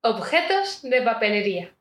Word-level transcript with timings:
Objetos 0.00 0.80
de 0.82 1.02
papelería. 1.02 1.74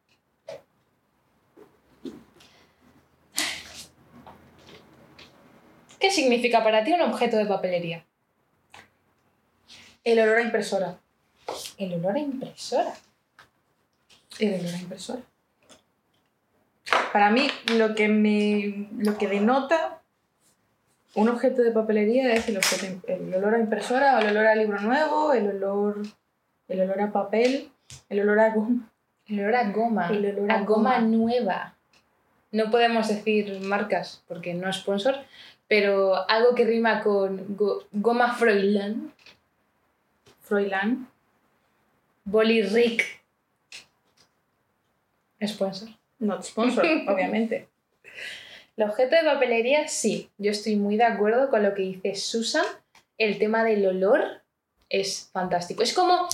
¿Qué 5.99 6.11
significa 6.11 6.63
para 6.63 6.83
ti 6.83 6.91
un 6.91 7.01
objeto 7.01 7.37
de 7.37 7.45
papelería? 7.45 8.05
El 10.03 10.19
olor 10.19 10.39
a 10.39 10.41
impresora. 10.41 10.99
El 11.77 11.93
olor 11.93 12.15
a 12.15 12.19
impresora. 12.19 12.93
El 14.39 14.59
olor 14.61 14.73
a 14.73 14.77
impresora. 14.77 15.21
Para 17.11 17.31
mí, 17.31 17.47
lo 17.77 17.95
que 17.95 18.07
me. 18.07 18.87
lo 18.97 19.17
que 19.17 19.27
denota 19.27 19.99
un 21.15 21.29
objeto 21.29 21.61
de 21.63 21.71
papelería 21.71 22.33
es 22.33 22.47
el, 22.47 22.57
objeto- 22.57 23.07
el 23.07 23.33
olor 23.33 23.55
a 23.55 23.59
impresora, 23.59 24.17
o 24.17 24.19
el 24.19 24.27
olor 24.29 24.47
a 24.47 24.55
libro 24.55 24.79
nuevo, 24.81 25.33
el 25.33 25.47
olor. 25.47 26.03
el 26.67 26.81
olor 26.81 27.01
a 27.01 27.11
papel, 27.11 27.69
el 28.09 28.19
olor 28.21 28.39
a 28.39 28.49
goma. 28.53 28.89
El 29.27 29.39
olor 29.41 29.55
a 29.55 29.71
goma. 29.71 30.07
El 30.09 30.25
olor 30.25 30.51
a 30.51 30.61
goma 30.61 30.65
goma. 30.95 30.99
nueva. 30.99 31.73
No 32.51 32.71
podemos 32.71 33.07
decir 33.09 33.59
marcas 33.61 34.23
porque 34.27 34.53
no 34.53 34.69
es 34.69 34.77
sponsor, 34.77 35.15
pero 35.67 36.29
algo 36.29 36.55
que 36.55 36.65
rima 36.65 37.01
con 37.03 37.57
go- 37.57 37.83
goma 37.91 38.33
Froilán, 38.35 39.11
Froilán. 40.41 41.07
Boli 42.29 42.61
Rick. 42.61 43.05
Sponsor. 45.45 45.87
Not 46.19 46.43
sponsor, 46.43 46.85
obviamente. 47.07 47.69
El 48.75 48.89
objeto 48.89 49.15
de 49.15 49.23
papelería, 49.23 49.87
sí. 49.87 50.29
Yo 50.37 50.51
estoy 50.51 50.75
muy 50.75 50.97
de 50.97 51.05
acuerdo 51.05 51.49
con 51.49 51.63
lo 51.63 51.73
que 51.73 51.83
dice 51.83 52.15
Susan. 52.15 52.65
El 53.17 53.39
tema 53.39 53.63
del 53.63 53.85
olor 53.85 54.41
es 54.89 55.29
fantástico. 55.31 55.83
Es 55.83 55.93
como 55.93 56.27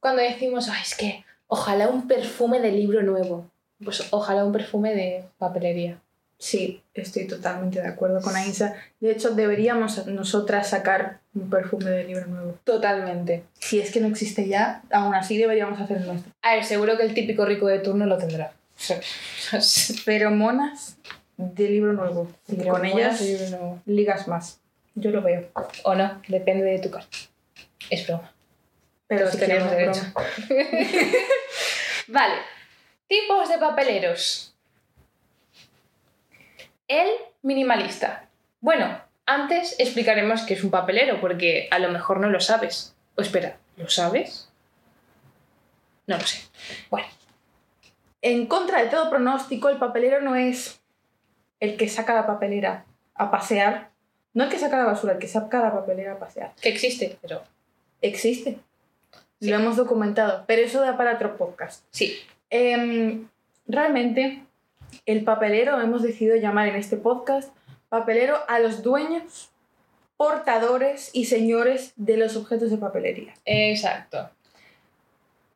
cuando 0.00 0.22
decimos, 0.22 0.68
"Ay, 0.68 0.82
es 0.82 0.96
que 0.96 1.24
ojalá 1.46 1.88
un 1.88 2.08
perfume 2.08 2.60
de 2.60 2.72
libro 2.72 3.02
nuevo. 3.02 3.48
Pues 3.82 4.08
ojalá 4.10 4.44
un 4.44 4.52
perfume 4.52 4.92
de 4.94 5.24
papelería. 5.38 6.00
Sí, 6.38 6.82
estoy 6.94 7.26
totalmente 7.26 7.80
de 7.80 7.88
acuerdo 7.88 8.20
con 8.22 8.36
Ainsa. 8.36 8.76
De 9.00 9.10
hecho, 9.10 9.34
deberíamos 9.34 10.06
nosotras 10.06 10.70
sacar 10.70 11.18
un 11.34 11.50
perfume 11.50 11.90
de 11.90 12.04
libro 12.04 12.26
nuevo. 12.26 12.58
Totalmente. 12.62 13.42
Si 13.54 13.80
es 13.80 13.90
que 13.90 14.00
no 14.00 14.06
existe 14.06 14.46
ya, 14.46 14.82
aún 14.92 15.14
así 15.16 15.36
deberíamos 15.36 15.80
hacer 15.80 16.00
nuestro. 16.02 16.32
A 16.42 16.54
ver, 16.54 16.64
seguro 16.64 16.96
que 16.96 17.02
el 17.02 17.14
típico 17.14 17.44
rico 17.44 17.66
de 17.66 17.80
turno 17.80 18.06
lo 18.06 18.18
tendrá. 18.18 18.52
Feromonas 20.04 20.96
de 21.36 21.68
libro 21.68 21.92
nuevo. 21.92 22.30
Y 22.46 22.64
con 22.68 22.84
ellas 22.84 23.20
ligas 23.84 24.28
más. 24.28 24.60
Yo 24.94 25.10
lo 25.10 25.22
veo. 25.22 25.48
O 25.82 25.94
no, 25.96 26.22
depende 26.28 26.64
de 26.64 26.78
tu 26.78 26.90
caso. 26.90 27.08
Es 27.90 28.06
broma. 28.06 28.32
Pero 29.08 29.22
Todos 29.22 29.34
si 29.34 29.40
tenemos 29.40 29.72
queremos 29.72 30.00
derecho. 30.00 31.16
Vale. 32.08 32.34
Tipos 33.08 33.48
de 33.48 33.58
papeleros. 33.58 34.54
El 36.88 37.08
minimalista. 37.42 38.28
Bueno, 38.60 39.00
antes 39.26 39.76
explicaremos 39.78 40.42
qué 40.42 40.54
es 40.54 40.64
un 40.64 40.70
papelero, 40.70 41.20
porque 41.20 41.68
a 41.70 41.78
lo 41.78 41.90
mejor 41.90 42.18
no 42.20 42.30
lo 42.30 42.40
sabes. 42.40 42.94
O 43.14 43.20
espera, 43.22 43.58
¿lo 43.76 43.88
sabes? 43.88 44.48
No 46.06 46.16
lo 46.16 46.24
sé. 46.24 46.48
Bueno, 46.90 47.06
En 48.22 48.46
contra 48.46 48.82
de 48.82 48.88
todo 48.88 49.10
pronóstico, 49.10 49.68
el 49.68 49.76
papelero 49.76 50.20
no 50.20 50.34
es 50.34 50.80
el 51.60 51.76
que 51.76 51.88
saca 51.88 52.14
la 52.14 52.26
papelera 52.26 52.84
a 53.14 53.30
pasear. 53.30 53.90
No 54.34 54.44
el 54.44 54.50
que 54.50 54.58
saca 54.58 54.78
la 54.78 54.84
basura, 54.86 55.12
el 55.14 55.18
que 55.18 55.28
saca 55.28 55.60
la 55.60 55.72
papelera 55.72 56.12
a 56.14 56.18
pasear. 56.18 56.52
que 56.60 56.68
existe, 56.70 57.18
pero 57.20 57.42
Existe. 58.00 58.58
Sí. 59.40 59.50
Lo 59.50 59.56
hemos 59.56 59.76
documentado, 59.76 60.44
pero 60.46 60.62
eso 60.62 60.80
da 60.80 60.96
para 60.96 61.14
otro 61.14 61.36
podcast. 61.36 61.84
sí. 61.90 62.16
Em, 62.50 63.28
realmente, 63.66 64.42
el 65.06 65.24
papelero, 65.24 65.80
hemos 65.80 66.02
decidido 66.02 66.36
llamar 66.36 66.68
en 66.68 66.76
este 66.76 66.96
podcast, 66.96 67.52
papelero 67.88 68.36
a 68.48 68.58
los 68.58 68.82
dueños, 68.82 69.50
portadores 70.16 71.10
y 71.12 71.26
señores 71.26 71.92
de 71.96 72.16
los 72.16 72.36
objetos 72.36 72.70
de 72.70 72.76
papelería. 72.76 73.34
Exacto. 73.44 74.30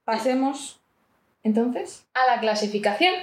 Pasemos, 0.04 0.80
entonces, 1.42 2.06
A 2.14 2.26
la 2.26 2.40
clasificación. 2.40 3.14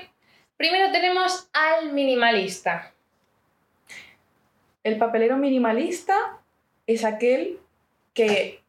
Primero 0.57 0.91
tenemos 0.91 1.49
al 1.53 1.93
minimalista. 1.93 2.93
el 4.83 4.97
papelero 4.97 5.37
minimalista 5.37 6.37
es 6.87 7.03
aquel 7.05 7.59
que 8.13 8.61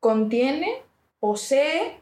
contiene, 0.00 0.82
posee 1.20 1.99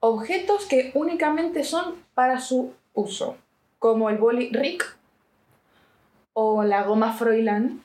objetos 0.00 0.66
que 0.66 0.90
únicamente 0.94 1.64
son 1.64 1.94
para 2.14 2.40
su 2.40 2.72
uso, 2.94 3.36
como 3.78 4.10
el 4.10 4.18
boli 4.18 4.50
Rick 4.52 4.96
o 6.32 6.64
la 6.64 6.82
goma 6.84 7.12
Froilán, 7.12 7.84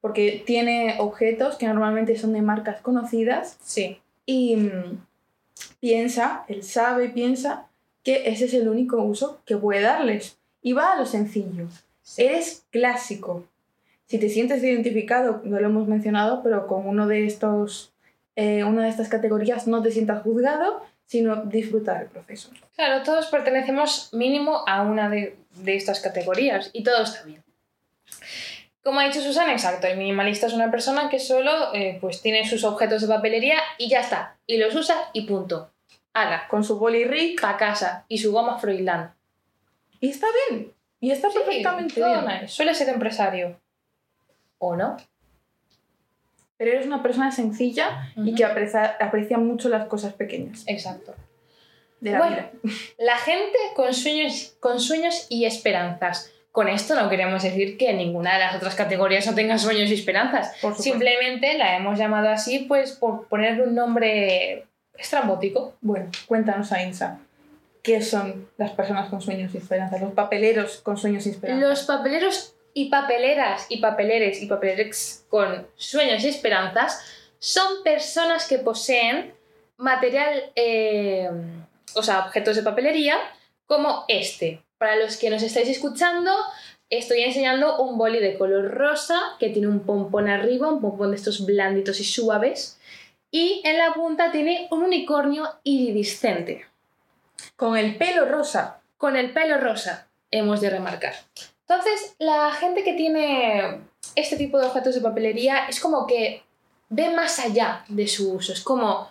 porque 0.00 0.42
tiene 0.44 0.96
objetos 0.98 1.56
que 1.56 1.66
normalmente 1.66 2.16
son 2.16 2.32
de 2.32 2.42
marcas 2.42 2.80
conocidas 2.80 3.56
Sí. 3.62 3.98
y 4.26 4.56
mm, 4.56 4.98
piensa, 5.80 6.44
él 6.48 6.62
sabe, 6.62 7.08
piensa 7.08 7.68
que 8.02 8.28
ese 8.28 8.44
es 8.46 8.54
el 8.54 8.68
único 8.68 9.02
uso 9.02 9.40
que 9.46 9.56
puede 9.56 9.80
darles. 9.80 10.36
Y 10.60 10.72
va 10.74 10.92
a 10.92 10.98
lo 10.98 11.06
sencillo. 11.06 11.68
Eres 12.18 12.66
clásico. 12.70 13.44
Si 14.06 14.18
te 14.18 14.28
sientes 14.28 14.62
identificado, 14.62 15.40
no 15.44 15.58
lo 15.58 15.66
hemos 15.66 15.88
mencionado, 15.88 16.42
pero 16.42 16.66
con 16.66 16.86
uno 16.86 17.06
de 17.06 17.24
estos, 17.26 17.92
eh, 18.36 18.62
una 18.64 18.84
de 18.84 18.90
estas 18.90 19.08
categorías 19.08 19.66
no 19.66 19.82
te 19.82 19.90
sientas 19.90 20.22
juzgado, 20.22 20.82
sino 21.06 21.44
disfrutar 21.44 22.02
el 22.02 22.08
proceso. 22.08 22.50
Claro, 22.76 23.02
todos 23.02 23.26
pertenecemos 23.26 24.08
mínimo 24.12 24.64
a 24.66 24.82
una 24.82 25.08
de, 25.08 25.36
de 25.56 25.76
estas 25.76 26.00
categorías 26.00 26.70
y 26.72 26.82
todo 26.82 27.02
está 27.02 27.22
bien. 27.24 27.42
Como 28.82 29.00
ha 29.00 29.04
dicho 29.06 29.20
Susana, 29.22 29.52
exacto, 29.52 29.86
el 29.86 29.96
minimalista 29.96 30.46
es 30.46 30.52
una 30.52 30.70
persona 30.70 31.08
que 31.08 31.18
solo 31.18 31.72
eh, 31.74 31.96
pues 32.00 32.20
tiene 32.20 32.46
sus 32.46 32.64
objetos 32.64 33.00
de 33.02 33.08
papelería 33.08 33.58
y 33.78 33.88
ya 33.88 34.00
está, 34.00 34.36
y 34.46 34.58
los 34.58 34.74
usa 34.74 35.08
y 35.14 35.22
punto. 35.22 35.70
Haga, 36.12 36.46
Con 36.48 36.62
su 36.62 36.78
boli 36.78 37.04
Rick. 37.04 37.40
pa' 37.40 37.56
casa 37.56 38.04
y 38.08 38.18
su 38.18 38.30
goma 38.30 38.58
Froilán. 38.58 39.14
Y 40.00 40.10
está 40.10 40.26
bien. 40.48 40.72
Y 41.00 41.10
está 41.10 41.30
Sí, 41.30 41.38
perfectamente 41.38 42.00
bien. 42.04 42.48
Suele 42.48 42.74
ser 42.74 42.88
empresario. 42.90 43.58
¿O 44.58 44.76
no? 44.76 44.96
Pero 46.56 46.70
eres 46.72 46.86
una 46.86 47.02
persona 47.02 47.32
sencilla 47.32 48.10
y 48.16 48.34
que 48.34 48.44
aprecia, 48.44 48.96
aprecia 49.00 49.38
mucho 49.38 49.68
las 49.68 49.86
cosas 49.86 50.12
pequeñas 50.14 50.62
Exacto. 50.66 51.14
de 52.00 52.12
la 52.12 52.18
Bueno. 52.18 52.36
vida. 52.36 52.50
La 52.98 53.16
gente 53.16 53.58
con 53.74 53.92
sueños, 53.92 54.56
con 54.60 54.78
sueños 54.80 55.26
y 55.28 55.44
esperanzas. 55.46 56.30
Con 56.52 56.68
esto 56.68 56.94
no 56.94 57.10
queremos 57.10 57.42
decir 57.42 57.76
que 57.76 57.92
ninguna 57.94 58.34
de 58.34 58.38
las 58.38 58.54
otras 58.54 58.76
categorías 58.76 59.26
no 59.26 59.34
tenga 59.34 59.58
sueños 59.58 59.90
y 59.90 59.94
esperanzas. 59.94 60.52
Simplemente 60.78 61.58
la 61.58 61.76
hemos 61.76 61.98
llamado 61.98 62.28
así, 62.28 62.60
pues 62.60 62.92
por 62.92 63.26
ponerle 63.26 63.64
un 63.64 63.74
nombre 63.74 64.64
estrambótico. 64.96 65.74
Bueno, 65.80 66.10
cuéntanos, 66.26 66.70
Ainsa. 66.70 67.18
¿Qué 67.82 68.00
son 68.00 68.48
las 68.56 68.70
personas 68.70 69.08
con 69.10 69.20
sueños 69.20 69.52
y 69.54 69.58
esperanzas? 69.58 70.00
Los 70.00 70.12
papeleros 70.12 70.76
con 70.82 70.96
sueños 70.96 71.26
y 71.26 71.30
esperanzas. 71.30 71.68
Los 71.68 71.82
papeleros 71.82 72.54
y 72.74 72.90
papeleras 72.90 73.66
y 73.68 73.78
papeleres 73.78 74.42
y 74.42 74.46
papelerex 74.46 75.24
con 75.28 75.66
sueños 75.76 76.24
y 76.24 76.28
esperanzas 76.28 77.00
son 77.38 77.82
personas 77.84 78.48
que 78.48 78.58
poseen 78.58 79.32
material, 79.76 80.52
eh, 80.56 81.30
o 81.94 82.02
sea, 82.02 82.26
objetos 82.26 82.56
de 82.56 82.62
papelería 82.62 83.16
como 83.66 84.04
este. 84.08 84.62
Para 84.78 84.96
los 84.96 85.16
que 85.16 85.30
nos 85.30 85.42
estáis 85.42 85.68
escuchando, 85.68 86.32
estoy 86.90 87.20
enseñando 87.20 87.78
un 87.78 87.96
boli 87.96 88.18
de 88.18 88.36
color 88.36 88.72
rosa 88.72 89.36
que 89.38 89.50
tiene 89.50 89.68
un 89.68 89.80
pompón 89.80 90.28
arriba, 90.28 90.68
un 90.68 90.80
pompón 90.80 91.10
de 91.10 91.16
estos 91.16 91.46
blanditos 91.46 92.00
y 92.00 92.04
suaves. 92.04 92.78
Y 93.30 93.62
en 93.64 93.78
la 93.78 93.94
punta 93.94 94.30
tiene 94.30 94.68
un 94.70 94.82
unicornio 94.82 95.48
iridiscente. 95.64 96.66
Con 97.56 97.76
el 97.76 97.96
pelo 97.96 98.26
rosa. 98.26 98.80
Con 98.96 99.16
el 99.16 99.32
pelo 99.32 99.58
rosa, 99.58 100.08
hemos 100.30 100.60
de 100.60 100.70
remarcar. 100.70 101.14
Entonces, 101.68 102.14
la 102.18 102.52
gente 102.52 102.84
que 102.84 102.92
tiene 102.92 103.80
este 104.16 104.36
tipo 104.36 104.58
de 104.58 104.66
objetos 104.66 104.94
de 104.94 105.00
papelería 105.00 105.66
es 105.66 105.80
como 105.80 106.06
que 106.06 106.42
ve 106.90 107.10
más 107.10 107.38
allá 107.38 107.84
de 107.88 108.06
su 108.06 108.34
uso. 108.34 108.52
Es 108.52 108.60
como, 108.60 109.08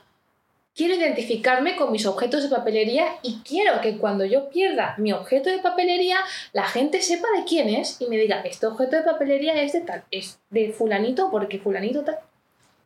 quiero 0.76 0.96
identificarme 0.96 1.76
con 1.76 1.92
mis 1.92 2.06
objetos 2.06 2.44
de 2.44 2.50
papelería 2.50 3.06
y 3.24 3.40
quiero 3.40 3.82
que 3.82 3.98
cuando 3.98 4.24
yo 4.26 4.50
pierda 4.50 4.96
mi 4.98 5.14
objeto 5.14 5.50
de 5.50 5.60
papelería, 5.60 6.18
la 6.52 6.66
gente 6.66 7.02
sepa 7.02 7.28
de 7.38 7.44
quién 7.44 7.70
es 7.70 8.00
y 8.00 8.08
me 8.08 8.18
diga, 8.18 8.42
este 8.42 8.68
objeto 8.68 8.98
de 8.98 9.04
papelería 9.04 9.62
es 9.62 9.74
de 9.74 9.82
tal, 9.82 10.04
es 10.12 10.40
de 10.50 10.72
fulanito 10.72 11.30
porque 11.32 11.60
fulanito 11.60 12.04
tal. 12.04 12.20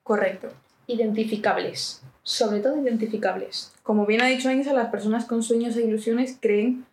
Correcto. 0.04 0.50
Identificables. 0.88 2.02
sobre 2.24 2.60
todo 2.60 2.78
identificables. 2.82 3.74
Como 3.84 4.06
bien 4.06 4.22
ha 4.22 4.28
dicho 4.28 4.50
Ainsa, 4.50 4.74
las 4.74 4.90
personas 4.90 5.24
con 5.26 5.44
sueños 5.44 5.78
e 5.78 5.82
ilusiones 5.84 6.38
creen 6.40 6.86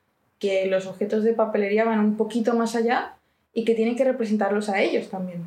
que 0.45 0.67
los 0.67 0.87
objetos 0.87 1.25
de 1.25 1.33
papelería 1.33 1.87
van 1.87 2.01
un 2.01 2.17
poquito 2.19 2.53
más 2.53 2.77
allá 2.77 3.17
y 3.55 3.65
que 3.65 3.75
tienen 3.75 3.97
que 3.97 4.05
representarlos 4.05 4.69
a 4.69 4.83
ellos 4.83 5.09
también. 5.09 5.43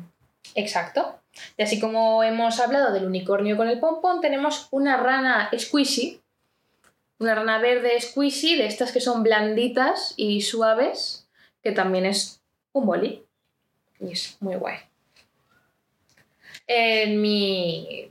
Exacto. 0.56 1.20
Y 1.56 1.62
así 1.62 1.78
como 1.78 2.24
hemos 2.24 2.58
hablado 2.58 2.92
del 2.92 3.04
unicornio 3.04 3.56
con 3.56 3.68
el 3.68 3.78
pompón, 3.78 4.20
tenemos 4.20 4.66
una 4.72 4.96
rana 4.96 5.50
squishy, 5.56 6.20
una 7.20 7.36
rana 7.36 7.58
verde 7.58 8.00
squishy, 8.00 8.56
de 8.56 8.66
estas 8.66 8.90
que 8.90 9.00
son 9.00 9.22
blanditas 9.22 10.14
y 10.16 10.42
suaves, 10.42 11.28
que 11.62 11.70
también 11.70 12.04
es 12.04 12.40
un 12.72 12.86
boli. 12.86 13.22
Y 14.00 14.12
es 14.12 14.36
muy 14.40 14.56
guay. 14.56 14.78
En 16.66 17.22
mi 17.22 18.10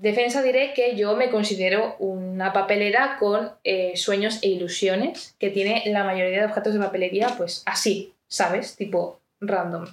defensa 0.00 0.42
diré 0.42 0.72
que 0.74 0.96
yo 0.96 1.14
me 1.14 1.30
considero 1.30 1.96
una 1.98 2.52
papelera 2.52 3.16
con 3.18 3.52
eh, 3.64 3.96
sueños 3.96 4.38
e 4.42 4.48
ilusiones, 4.48 5.36
que 5.38 5.50
tiene 5.50 5.82
la 5.86 6.04
mayoría 6.04 6.40
de 6.40 6.46
objetos 6.46 6.72
de 6.72 6.80
papelería, 6.80 7.28
pues 7.36 7.62
así, 7.66 8.14
¿sabes? 8.26 8.76
Tipo 8.76 9.20
random. 9.40 9.86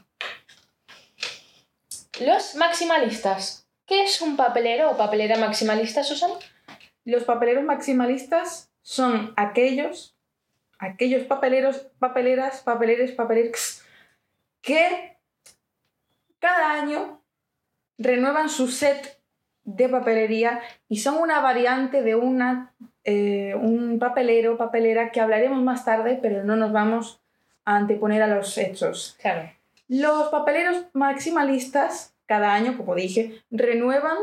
Los 2.21 2.56
maximalistas. 2.56 3.68
¿Qué 3.86 4.04
es 4.04 4.21
un 4.21 4.38
papelero 4.38 4.92
o 4.92 4.98
papelera 4.98 5.38
maximalista, 5.38 6.04
Susana? 6.04 6.33
Los 7.06 7.24
papeleros 7.24 7.63
maximalistas 7.63 8.69
son 8.81 9.33
aquellos, 9.38 10.15
aquellos 10.80 11.24
papeleros, 11.25 11.88
papeleras, 12.00 12.62
papeleres, 12.62 13.12
papeleros 13.12 13.83
que 14.62 15.18
cada 16.39 16.74
año 16.74 17.21
renuevan 17.98 18.50
su 18.50 18.68
set 18.68 19.17
de 19.68 19.90
papelería 19.90 20.62
y 20.88 21.00
son 21.00 21.16
una 21.16 21.42
variante 21.42 22.02
de 22.02 22.16
una, 22.16 22.72
eh, 23.04 23.54
un 23.56 24.00
papelero, 24.00 24.58
papelera 24.58 25.12
que 25.12 25.19
hablaremos 25.19 25.62
más 25.62 25.84
tarde, 25.84 26.18
pero 26.22 26.44
no 26.46 26.56
nos 26.56 26.72
vamos 26.72 27.19
a 27.66 27.75
anteponer 27.75 28.22
a 28.22 28.28
los 28.28 28.58
hechos. 28.58 29.18
Claro. 29.22 29.52
Los 29.90 30.30
papeleros 30.30 30.86
maximalistas, 30.94 32.14
cada 32.25 32.54
año, 32.54 32.78
como 32.78 32.96
dije, 32.96 33.42
renuevan 33.52 34.18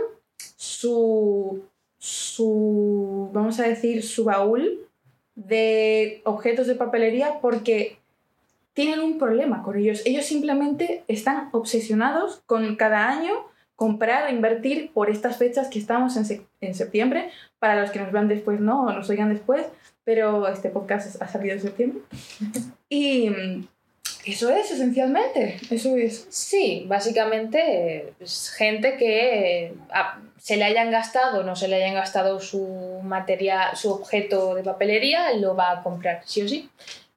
su, 0.57 1.63
su, 1.99 3.29
vamos 3.35 3.61
a 3.61 3.69
decir, 3.69 4.03
su 4.03 4.25
baúl 4.25 4.81
de 5.35 6.23
objetos 6.25 6.67
de 6.67 6.75
papelería 6.75 7.41
porque 7.43 7.99
tienen 8.73 9.01
un 9.01 9.19
problema 9.19 9.63
con 9.63 9.77
ellos. 9.77 10.01
Ellos 10.07 10.25
simplemente 10.25 11.05
están 11.07 11.51
obsesionados 11.53 12.43
con 12.47 12.77
cada 12.77 13.11
año 13.11 13.33
comprar 13.77 14.33
invertir 14.33 14.93
por 14.93 15.11
estas 15.11 15.37
fechas 15.37 15.69
que 15.69 15.79
estamos 15.79 16.17
en, 16.17 16.47
en 16.61 16.75
septiembre. 16.75 17.31
Para 17.59 17.81
los 17.81 17.91
que 17.91 18.01
nos 18.01 18.13
vean 18.13 18.29
después, 18.29 18.61
no, 18.61 18.93
nos 18.93 19.09
oigan 19.11 19.33
después, 19.33 19.67
pero 20.05 20.47
este 20.49 20.71
podcast 20.71 21.21
ha 21.21 21.29
salido 21.29 21.55
en 21.55 21.63
septiembre. 21.63 22.03
y 22.89 23.31
mm, 23.31 23.67
eso 24.27 24.51
es, 24.51 24.71
esencialmente, 24.71 25.59
eso 25.71 25.97
es. 25.97 26.27
Sí, 26.31 26.85
básicamente 26.87 28.15
es 28.21 28.51
gente 28.51 28.97
que 28.97 29.75
ah, 29.91 30.19
se 30.39 30.57
le 30.57 30.65
hayan 30.65 30.91
gastado 30.91 31.41
o 31.41 31.43
no 31.43 31.57
se 31.57 31.69
le 31.69 31.77
hayan 31.77 31.95
gastado 31.95 32.41
su 32.41 33.01
material, 33.03 33.77
su 33.77 33.93
objeto 33.93 34.55
de 34.55 34.63
papelería, 34.63 35.35
lo 35.35 35.55
va 35.55 35.73
a 35.73 35.83
comprar, 35.83 36.23
sí 36.25 36.43
o 36.43 36.49
sí. 36.49 36.71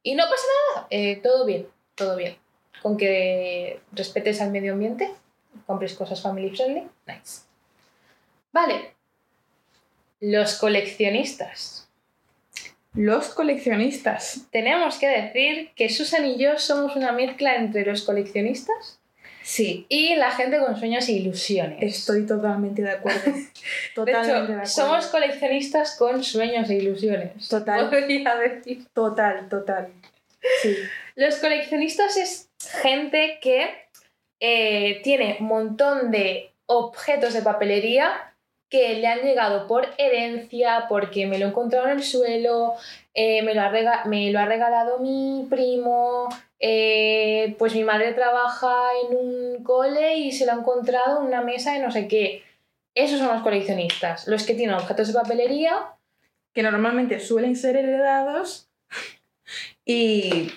Y 0.03 0.15
no 0.15 0.23
pasa 0.23 0.43
nada, 0.75 0.87
eh, 0.89 1.17
todo 1.21 1.45
bien, 1.45 1.67
todo 1.95 2.15
bien. 2.17 2.35
Con 2.81 2.97
que 2.97 3.79
respetes 3.93 4.41
al 4.41 4.51
medio 4.51 4.73
ambiente, 4.73 5.11
compres 5.65 5.93
cosas 5.93 6.21
family 6.21 6.49
friendly, 6.55 6.87
nice. 7.05 7.41
Vale. 8.51 8.93
Los 10.19 10.55
coleccionistas. 10.55 11.87
Los 12.93 13.29
coleccionistas. 13.29 14.41
Tenemos 14.51 14.97
que 14.97 15.07
decir 15.07 15.71
que 15.75 15.89
Susan 15.89 16.25
y 16.25 16.37
yo 16.37 16.57
somos 16.57 16.95
una 16.95 17.11
mezcla 17.11 17.55
entre 17.55 17.85
los 17.85 18.01
coleccionistas 18.03 18.99
Sí, 19.43 19.85
y 19.87 20.13
la 20.15 20.31
gente 20.31 20.59
con 20.59 20.75
sueños 20.77 21.07
e 21.07 21.13
ilusiones. 21.13 21.77
estoy 21.81 22.25
totalmente 22.25 22.81
de 22.81 22.91
acuerdo. 22.91 23.21
de 23.31 23.47
Totalmente 23.95 24.27
hecho, 24.27 24.37
de 24.39 24.43
acuerdo. 24.53 24.65
somos 24.65 25.05
coleccionistas 25.05 25.95
con 25.95 26.21
sueños 26.21 26.69
e 26.69 26.75
ilusiones. 26.75 27.47
Total. 27.47 27.89
Podría 27.89 28.35
decir. 28.35 28.85
Total, 28.93 29.47
total. 29.47 29.87
Sí. 30.61 30.75
Los 31.15 31.35
coleccionistas 31.37 32.17
es 32.17 32.49
gente 32.81 33.39
que 33.41 33.86
eh, 34.39 35.01
tiene 35.03 35.37
un 35.39 35.47
montón 35.47 36.11
de 36.11 36.51
objetos 36.65 37.33
de 37.33 37.41
papelería 37.41 38.33
que 38.69 38.95
le 38.95 39.07
han 39.07 39.21
llegado 39.21 39.65
por 39.67 39.87
herencia, 39.97 40.87
porque 40.89 41.25
me 41.25 41.39
lo 41.39 41.45
he 41.45 41.49
encontrado 41.49 41.87
en 41.87 41.97
el 41.97 42.03
suelo, 42.03 42.73
eh, 43.13 43.41
me, 43.43 43.53
lo 43.53 43.61
ha 43.61 43.69
rega- 43.69 44.03
me 44.05 44.29
lo 44.31 44.39
ha 44.39 44.45
regalado 44.45 44.99
mi 44.99 45.47
primo, 45.49 46.27
eh, 46.59 47.55
pues 47.57 47.73
mi 47.75 47.83
madre 47.85 48.13
trabaja 48.13 48.75
en 49.09 49.15
un 49.17 49.63
cole 49.63 50.17
y 50.17 50.33
se 50.33 50.45
lo 50.45 50.51
ha 50.51 50.55
encontrado 50.55 51.21
en 51.21 51.27
una 51.27 51.41
mesa 51.41 51.73
de 51.73 51.79
no 51.79 51.91
sé 51.91 52.09
qué. 52.09 52.43
Esos 52.93 53.19
son 53.19 53.29
los 53.29 53.41
coleccionistas, 53.43 54.27
los 54.27 54.45
que 54.45 54.53
tienen 54.55 54.75
objetos 54.75 55.07
de 55.07 55.13
papelería 55.13 55.93
que 56.53 56.63
normalmente 56.63 57.19
suelen 57.21 57.55
ser 57.55 57.77
heredados 57.77 58.69
y, 59.85 60.51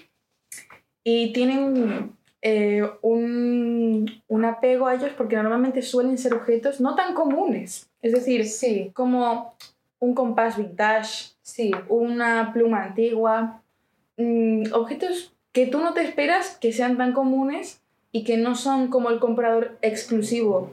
y 1.04 1.32
tienen 1.32 2.16
eh, 2.42 2.82
un, 3.02 4.22
un 4.28 4.44
apego 4.44 4.86
a 4.86 4.94
ellos 4.94 5.10
porque 5.16 5.36
normalmente 5.36 5.82
suelen 5.82 6.18
ser 6.18 6.34
objetos 6.34 6.80
no 6.80 6.94
tan 6.94 7.14
comunes. 7.14 7.88
Es 8.02 8.12
decir, 8.12 8.46
Sí, 8.46 8.90
como 8.94 9.54
un 9.98 10.14
compás 10.14 10.56
vintage, 10.56 11.32
sí. 11.42 11.70
una 11.88 12.52
pluma 12.52 12.84
antigua, 12.84 13.62
mm, 14.16 14.72
objetos 14.72 15.34
que 15.52 15.66
tú 15.66 15.80
no 15.80 15.92
te 15.92 16.02
esperas 16.02 16.56
que 16.60 16.72
sean 16.72 16.96
tan 16.96 17.12
comunes 17.12 17.80
y 18.12 18.24
que 18.24 18.36
no 18.36 18.54
son 18.54 18.88
como 18.88 19.10
el 19.10 19.18
comprador 19.18 19.76
exclusivo 19.82 20.72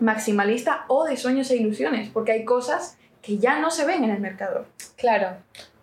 maximalista 0.00 0.84
o 0.88 1.04
de 1.04 1.16
sueños 1.16 1.50
e 1.50 1.56
ilusiones, 1.56 2.08
porque 2.08 2.32
hay 2.32 2.44
cosas 2.44 2.98
que 3.22 3.38
ya 3.38 3.60
no 3.60 3.70
se 3.70 3.86
ven 3.86 4.04
en 4.04 4.10
el 4.10 4.20
mercado. 4.20 4.66
Claro, 4.96 5.36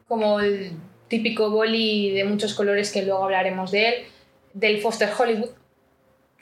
como 0.07 0.39
el 0.39 0.71
típico 1.07 1.49
boli 1.49 2.11
de 2.11 2.23
muchos 2.23 2.53
colores 2.53 2.91
que 2.91 3.03
luego 3.03 3.23
hablaremos 3.23 3.71
de 3.71 3.89
él, 3.89 3.95
del 4.53 4.81
Foster 4.81 5.09
Hollywood, 5.17 5.49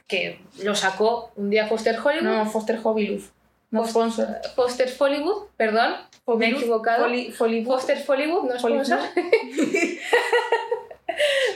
que 0.08 0.40
lo 0.64 0.76
sacó 0.76 1.32
un 1.36 1.50
día 1.50 1.68
Foster 1.68 1.98
Hollywood. 2.04 2.24
No, 2.24 2.46
Foster 2.46 2.80
Love. 2.84 3.30
No 3.72 3.86
Foster- 3.86 4.26
sponsor. 4.26 4.52
Foster 4.56 4.90
Hollywood, 5.00 5.44
perdón, 5.56 5.94
me 6.26 6.48
he 6.48 6.50
equivocado. 6.50 7.06
Foli- 7.06 7.66
Foster 7.66 8.04
Hollywood, 8.08 8.50
no 8.50 8.56
Hollywood. 8.62 8.86
sponsor. 8.86 9.10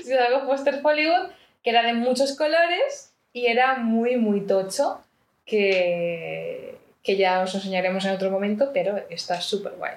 Se 0.03 0.17
sacó 0.17 0.45
Foster 0.45 0.79
Hollywood, 0.83 1.29
que 1.63 1.69
era 1.69 1.83
de 1.83 1.93
muchos 1.93 2.35
colores 2.35 3.13
y 3.31 3.47
era 3.47 3.75
muy, 3.75 4.17
muy 4.17 4.41
tocho, 4.41 5.01
que, 5.45 6.77
que 7.01 7.17
ya 7.17 7.41
os 7.41 7.55
enseñaremos 7.55 8.05
en 8.05 8.11
otro 8.11 8.29
momento, 8.29 8.71
pero 8.73 8.97
está 9.09 9.41
súper 9.41 9.73
guay. 9.73 9.93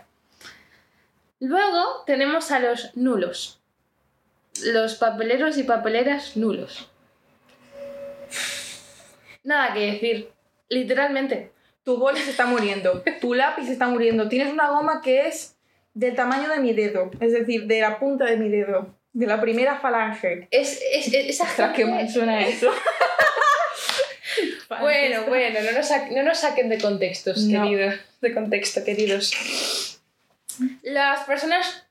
Luego 1.41 2.05
tenemos 2.07 2.51
a 2.51 2.61
los 2.61 2.97
nulos. 2.97 3.61
Los 4.65 4.95
papeleros 4.97 5.59
y 5.59 5.63
papeleras 5.65 6.37
nulos. 6.37 6.89
Nada 9.45 9.73
que 9.75 9.93
decir. 9.93 10.31
Literalmente. 10.69 11.53
Tu 11.85 11.97
boli 11.99 12.19
se 12.21 12.31
está 12.33 12.47
muriendo, 12.47 13.05
tu 13.21 13.33
lápiz 13.35 13.67
se 13.67 13.73
está 13.73 13.87
muriendo. 13.87 14.29
Tienes 14.29 14.53
una 14.53 14.71
goma 14.71 15.01
que 15.03 15.29
es 15.29 15.55
del 15.95 16.17
tamaño 16.17 16.49
de 16.49 16.59
mi 16.59 16.73
dedo, 16.73 17.13
es 17.21 17.33
decir, 17.33 17.67
de 17.67 17.81
la 17.81 18.01
punta 18.01 18.25
de 18.25 18.37
mi 18.37 18.49
dedo, 18.49 18.93
de 19.13 19.27
la 19.29 19.41
primera 19.41 19.79
falange. 19.79 20.49
Es, 20.51 20.81
es, 20.93 21.07
es- 21.15 21.15
esa 21.41 21.47
gente- 21.47 21.85
mal 21.87 22.09
suena 22.11 22.45
eso. 22.47 22.71
Bueno, 24.81 25.25
bueno, 25.29 25.61
no 25.63 25.73
nos, 25.73 25.89
no 26.11 26.23
nos 26.25 26.39
saquen 26.41 26.69
de 26.69 26.79
contextos, 26.79 27.39
No. 27.45 27.63
queridos. 27.63 27.95
De 28.21 28.35
contexto, 28.35 28.85
queridos. 28.85 29.33
Las 30.83 31.21
personas, 31.25 31.86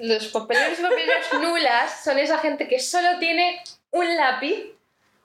los 0.00 0.28
papeleros 0.28 0.78
y 0.78 0.82
papeleras 0.82 1.26
nulas 1.42 2.04
son 2.04 2.18
esa 2.18 2.38
gente 2.38 2.68
que 2.68 2.78
solo 2.80 3.18
tiene 3.18 3.60
un 3.90 4.16
lápiz 4.16 4.72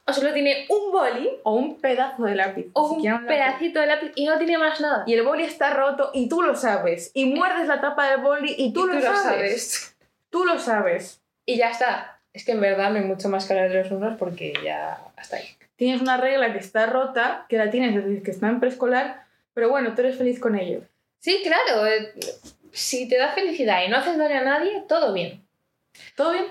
o 0.06 0.14
solo 0.14 0.34
tiene 0.34 0.66
un 0.70 0.92
boli 0.92 1.30
O 1.44 1.54
un 1.54 1.80
pedazo 1.80 2.24
de 2.24 2.36
lápiz. 2.36 2.66
o 2.74 2.82
ni 2.82 2.88
un 2.90 2.96
siquiera 2.96 3.16
lápiz. 3.22 3.28
pedacito 3.28 3.80
de 3.80 3.86
lápiz 3.88 4.12
y 4.16 4.26
no 4.26 4.38
tiene 4.38 4.58
más 4.58 4.82
nada. 4.82 5.04
Y 5.06 5.14
el 5.14 5.22
boli 5.24 5.44
está 5.44 5.70
roto 5.72 6.10
y 6.14 6.28
tú 6.28 6.42
lo 6.42 6.56
sabes. 6.56 7.12
Y 7.14 7.26
muerdes 7.26 7.68
la 7.68 7.80
tapa 7.80 8.10
del 8.10 8.22
boli 8.22 8.56
y 8.58 8.74
tú, 8.74 8.90
Y 8.90 8.94
lo, 8.96 9.02
sabes. 9.02 9.96
Tú 10.32 10.46
lo 10.46 10.58
sabes. 10.58 11.22
Y 11.46 11.58
ya 11.58 11.70
está. 11.70 12.20
Es 12.34 12.44
que 12.46 12.54
en 12.54 12.62
verdad 12.62 12.90
no 12.92 12.98
hay 12.98 13.06
mucho 13.06 13.30
más 13.30 13.46
que 13.46 13.54
hablar 13.54 13.70
de 13.70 13.80
los 13.84 13.92
nulos 13.92 14.16
porque 14.18 14.54
ya 14.64 15.00
hasta 15.16 15.38
ahí. 15.38 15.46
Tienes 15.76 16.02
una 16.02 16.18
regla 16.18 16.52
que 16.54 16.60
está 16.60 16.88
rota, 16.88 17.46
que 17.48 17.58
la 17.58 17.70
tienes 17.70 17.96
desde 17.96 18.22
que 18.22 18.32
está 18.32 18.48
en 18.50 18.60
preescolar, 18.60 19.24
pero 19.54 19.70
bueno, 19.70 19.94
tú 19.96 20.02
eres 20.02 20.18
feliz 20.18 20.40
con 20.40 20.58
ello. 20.58 20.82
Sí, 21.20 21.42
claro. 21.44 21.86
Si 22.72 23.08
te 23.08 23.18
da 23.18 23.30
felicidad 23.34 23.84
y 23.86 23.90
no 23.90 23.98
haces 23.98 24.18
daño 24.18 24.40
a 24.40 24.44
nadie, 24.44 24.84
todo 24.88 25.14
bien. 25.14 25.44
¿Todo 26.16 26.32
bien? 26.34 26.46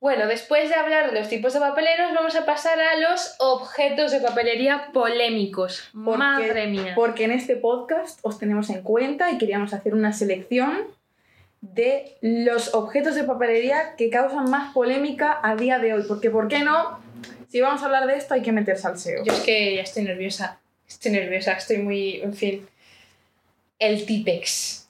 Bueno, 0.00 0.26
después 0.26 0.68
de 0.68 0.74
hablar 0.74 1.12
de 1.12 1.18
los 1.18 1.28
tipos 1.28 1.52
de 1.52 1.60
papeleros, 1.60 2.12
vamos 2.14 2.34
a 2.34 2.44
pasar 2.44 2.80
a 2.80 2.96
los 2.96 3.36
objetos 3.38 4.10
de 4.10 4.20
papelería 4.20 4.90
polémicos. 4.92 5.90
Porque- 5.92 6.18
Madre 6.18 6.66
mía. 6.66 6.92
Porque 6.94 7.24
en 7.24 7.32
este 7.32 7.56
podcast 7.56 8.18
os 8.22 8.38
tenemos 8.38 8.70
en 8.70 8.82
cuenta 8.82 9.30
y 9.30 9.38
queríamos 9.38 9.72
hacer 9.72 9.94
una 9.94 10.12
selección 10.12 10.86
de 11.60 12.16
los 12.22 12.74
objetos 12.74 13.14
de 13.14 13.24
papelería 13.24 13.94
que 13.96 14.08
causan 14.10 14.50
más 14.50 14.72
polémica 14.72 15.38
a 15.42 15.54
día 15.54 15.78
de 15.78 15.92
hoy. 15.94 16.02
Porque, 16.08 16.30
¿por 16.30 16.48
qué 16.48 16.60
no? 16.60 16.98
Si 17.48 17.60
vamos 17.60 17.82
a 17.82 17.86
hablar 17.86 18.06
de 18.06 18.16
esto, 18.16 18.34
hay 18.34 18.42
que 18.42 18.52
meter 18.52 18.78
salseo. 18.78 19.22
Yo 19.24 19.32
es 19.32 19.40
que 19.40 19.76
ya 19.76 19.82
estoy 19.82 20.04
nerviosa. 20.04 20.58
Estoy 20.88 21.12
nerviosa, 21.12 21.52
estoy 21.52 21.78
muy. 21.78 22.20
En 22.22 22.34
fin. 22.34 22.66
El 23.78 24.04
Tipex. 24.06 24.88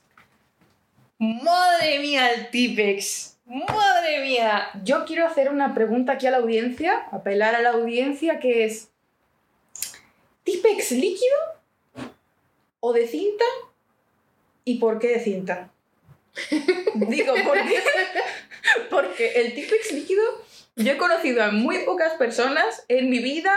Madre 1.21 1.99
mía, 1.99 2.33
el 2.33 2.49
Tipex. 2.49 3.37
Madre 3.45 4.23
mía. 4.23 4.71
Yo 4.83 5.05
quiero 5.05 5.27
hacer 5.27 5.51
una 5.51 5.75
pregunta 5.75 6.13
aquí 6.13 6.27
a 6.27 6.31
la 6.31 6.39
audiencia, 6.39 7.07
apelar 7.13 7.55
a 7.55 7.61
la 7.61 7.71
audiencia, 7.73 8.41
que 8.41 8.65
es: 8.65 8.89
¿Tipex 10.45 10.93
líquido 10.93 11.37
o 12.81 12.95
de 12.95 13.07
cinta? 13.07 13.45
¿Y 14.65 14.79
por 14.79 14.99
qué 14.99 15.09
de 15.09 15.21
cinta? 15.21 15.71
Digo, 16.95 17.35
¿por 17.45 17.59
qué? 17.69 17.83
Porque 18.89 19.33
el 19.43 19.55
Tipex 19.55 19.93
líquido, 19.93 20.23
yo 20.77 20.93
he 20.93 20.97
conocido 20.97 21.43
a 21.45 21.51
muy 21.51 21.81
pocas 21.81 22.15
personas 22.15 22.87
en 22.89 23.11
mi 23.11 23.19
vida, 23.19 23.53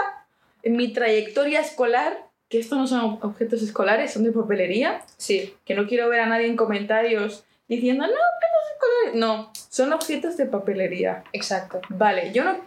en 0.63 0.75
mi 0.75 0.91
trayectoria 0.91 1.61
escolar, 1.61 2.27
que 2.49 2.59
estos 2.59 2.77
no 2.77 2.87
son 2.87 3.19
objetos 3.21 3.61
escolares, 3.61 4.11
son 4.11 4.25
de 4.25 4.33
papelería, 4.33 5.01
Sí. 5.15 5.55
que 5.63 5.75
no 5.75 5.87
quiero 5.87 6.09
ver 6.09 6.19
a 6.19 6.25
nadie 6.25 6.47
en 6.47 6.57
comentarios 6.57 7.45
diciendo, 7.75 8.03
no, 8.05 8.11
objetos 8.11 8.71
escolares. 8.73 9.15
No, 9.19 9.51
son 9.69 9.93
objetos 9.93 10.37
de 10.37 10.45
papelería. 10.45 11.23
Exacto. 11.33 11.81
Vale, 11.89 12.31
yo 12.31 12.43
no. 12.43 12.57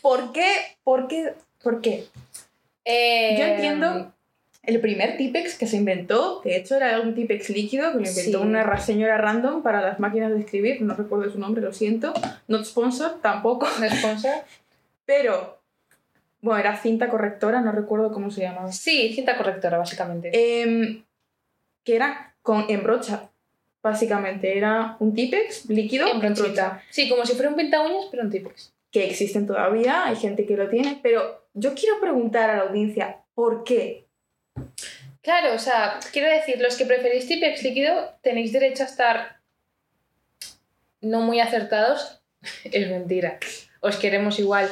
¿Por 0.00 0.32
qué? 0.32 0.46
¿Por 0.84 1.08
qué? 1.08 1.34
¿Por 1.62 1.80
qué? 1.80 2.04
Eh, 2.84 3.36
Yo 3.38 3.44
entiendo 3.44 4.12
el 4.64 4.80
primer 4.80 5.16
Tipex 5.16 5.56
que 5.58 5.66
se 5.66 5.76
inventó, 5.76 6.40
de 6.44 6.56
hecho 6.56 6.76
era 6.76 7.00
un 7.00 7.14
Tipex 7.14 7.50
líquido 7.50 7.92
que 7.92 7.98
lo 8.00 8.08
inventó 8.08 8.38
Sí. 8.40 8.46
una 8.46 8.62
ra- 8.62 8.78
señora 8.78 9.18
random 9.18 9.62
para 9.62 9.80
las 9.80 9.98
máquinas 9.98 10.32
de 10.32 10.38
escribir, 10.40 10.82
no 10.82 10.94
recuerdo 10.94 11.30
su 11.32 11.38
nombre, 11.38 11.62
lo 11.62 11.72
siento. 11.72 12.12
Not 12.48 12.64
sponsor, 12.64 13.20
tampoco. 13.20 13.66
¿Un 13.78 13.88
sponsor? 13.90 14.32
Pero, 15.04 15.60
bueno, 16.40 16.60
era 16.60 16.76
cinta 16.76 17.08
correctora, 17.08 17.60
no 17.60 17.72
recuerdo 17.72 18.12
cómo 18.12 18.30
se 18.30 18.42
llamaba. 18.42 18.70
Sí, 18.72 19.12
cinta 19.14 19.36
correctora, 19.36 19.78
básicamente. 19.78 20.30
Em, 20.32 21.02
que 21.84 21.96
era 21.96 22.34
con 22.42 22.66
embrocha, 22.68 23.30
básicamente. 23.82 24.56
Era 24.56 24.96
un 25.00 25.14
Tipex 25.14 25.68
líquido 25.68 26.06
en 26.06 26.20
brochita. 26.20 26.82
Sí, 26.90 27.08
como 27.08 27.26
si 27.26 27.34
fuera 27.34 27.50
un 27.50 27.56
pinta 27.56 27.82
uñas, 27.82 28.06
pero 28.10 28.22
un 28.22 28.30
Tipex. 28.30 28.72
que 28.90 29.06
existen 29.06 29.46
todavía, 29.46 30.04
hay 30.04 30.16
gente 30.16 30.46
que 30.46 30.56
lo 30.56 30.68
tiene, 30.68 31.00
pero 31.02 31.46
yo 31.54 31.74
quiero 31.74 32.00
preguntar 32.00 32.50
a 32.50 32.56
la 32.56 32.62
audiencia, 32.62 33.22
¿por 33.34 33.64
qué? 33.64 34.06
Claro, 35.22 35.54
o 35.54 35.58
sea, 35.58 35.98
quiero 36.12 36.28
decir, 36.28 36.60
los 36.60 36.76
que 36.76 36.84
preferís 36.84 37.26
Tipex 37.26 37.62
líquido 37.62 38.14
tenéis 38.22 38.52
derecho 38.52 38.82
a 38.82 38.86
estar 38.86 39.40
no 41.00 41.20
muy 41.20 41.40
acertados. 41.40 42.22
es 42.64 42.90
mentira. 42.90 43.38
Os 43.80 43.96
queremos 43.96 44.38
igual. 44.38 44.68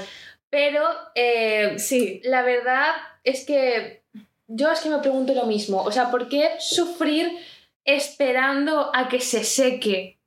Pero 0.50 0.84
eh, 1.14 1.74
Sí, 1.78 2.20
la 2.24 2.42
verdad 2.42 2.94
es 3.22 3.44
que 3.44 4.02
yo 4.48 4.72
es 4.72 4.80
que 4.80 4.88
me 4.88 4.98
pregunto 4.98 5.34
lo 5.34 5.46
mismo. 5.46 5.82
O 5.82 5.92
sea, 5.92 6.10
¿por 6.10 6.28
qué 6.28 6.50
sufrir 6.58 7.30
esperando 7.84 8.90
a 8.94 9.08
que 9.08 9.20
se 9.20 9.44
seque 9.44 10.18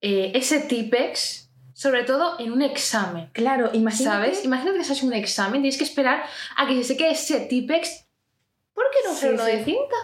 eh, 0.00 0.32
ese 0.34 0.60
Tipex? 0.60 1.46
Sobre 1.72 2.02
todo 2.02 2.40
en 2.40 2.50
un 2.50 2.62
examen. 2.62 3.30
claro, 3.32 3.70
imagínate. 3.72 4.04
¿Sabes? 4.16 4.44
Imagínate 4.44 4.76
que 4.78 4.82
estás 4.82 5.00
en 5.02 5.08
un 5.08 5.14
examen, 5.14 5.62
tienes 5.62 5.78
que 5.78 5.84
esperar 5.84 6.24
a 6.56 6.66
que 6.66 6.74
se 6.74 6.82
seque 6.84 7.08
ese 7.10 7.38
Tipex. 7.40 8.04
¿Por 8.74 8.84
qué 8.90 8.98
no 9.08 9.12
Sí, 9.14 9.18
usar 9.26 9.34
uno 9.34 9.44
sí. 9.44 9.50
de 9.52 9.64
cinta? 9.64 9.96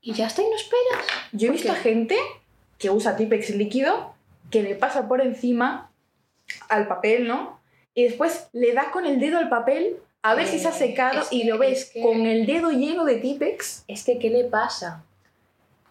Y 0.00 0.14
ya 0.14 0.26
está, 0.26 0.40
y 0.42 0.46
no 0.48 0.56
esperas. 0.56 1.06
Yo 1.32 1.46
he 1.48 1.50
¿Por 1.50 1.56
visto 1.60 1.74
qué? 1.74 1.80
gente 1.80 2.16
que 2.78 2.88
usa 2.88 3.14
Tipex 3.16 3.50
líquido, 3.50 4.14
que 4.50 4.62
le 4.62 4.74
pasa 4.74 5.06
por 5.06 5.20
encima 5.20 5.92
al 6.70 6.88
papel, 6.88 7.28
¿no? 7.28 7.60
Y 7.92 8.04
después 8.04 8.48
le 8.52 8.72
da 8.72 8.90
con 8.90 9.04
el 9.04 9.20
dedo 9.20 9.36
al 9.36 9.50
papel 9.50 9.98
a 10.22 10.34
ver 10.34 10.46
si 10.46 10.58
se 10.58 10.68
ha 10.68 10.70
Eh, 10.70 10.78
secado 10.78 11.26
y 11.30 11.44
lo 11.44 11.58
ves 11.58 11.90
que- 11.92 12.00
con 12.00 12.24
el 12.24 12.46
dedo 12.46 12.70
lleno 12.70 13.04
de 13.04 13.16
Tipex. 13.16 13.84
Es 13.86 14.02
que, 14.04 14.18
¿qué 14.18 14.30
le 14.30 14.44
pasa? 14.44 15.04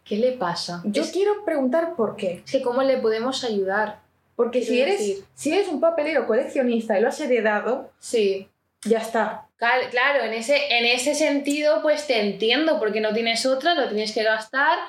¿Qué 0.09 0.17
le 0.17 0.31
pasa? 0.33 0.81
Yo 0.85 1.03
es, 1.03 1.11
quiero 1.11 1.45
preguntar 1.45 1.95
por 1.95 2.15
qué. 2.17 2.41
es 2.43 2.51
que, 2.51 2.61
¿cómo 2.63 2.81
le 2.81 2.97
podemos 2.97 3.43
ayudar? 3.43 3.99
Porque 4.35 4.63
si 4.63 4.81
eres, 4.81 4.99
decir- 4.99 5.23
si 5.35 5.53
eres 5.53 5.67
un 5.67 5.79
papelero 5.79 6.25
coleccionista 6.25 6.97
y 6.97 7.01
lo 7.01 7.09
has 7.09 7.19
heredado, 7.21 7.91
Sí. 7.99 8.49
ya 8.83 8.97
está. 8.99 9.45
Claro, 9.57 10.23
en 10.23 10.33
ese, 10.33 10.77
en 10.77 10.85
ese 10.85 11.13
sentido, 11.13 11.81
pues 11.83 12.07
te 12.07 12.21
entiendo, 12.21 12.79
porque 12.79 13.01
no 13.01 13.13
tienes 13.13 13.45
otra, 13.45 13.75
lo 13.75 13.87
tienes 13.89 14.13
que 14.13 14.23
gastar, 14.23 14.79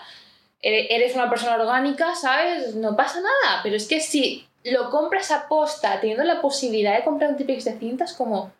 ere- 0.63 0.87
eres 0.91 1.15
una 1.15 1.29
persona 1.29 1.57
orgánica, 1.57 2.15
¿sabes? 2.15 2.75
No 2.77 2.97
pasa 2.97 3.21
nada, 3.21 3.61
pero 3.63 3.77
es 3.77 3.87
que 3.89 4.01
si 4.01 4.47
lo 4.65 4.89
compras 4.91 5.31
a 5.33 5.49
posta, 5.49 6.01
teniendo 6.01 6.23
la 6.25 6.41
posibilidad 6.41 6.97
de 6.97 7.05
comprar 7.05 7.31
un 7.31 7.37
Tipex 7.37 7.65
de 7.65 7.79
cintas, 7.79 8.13
como... 8.15 8.53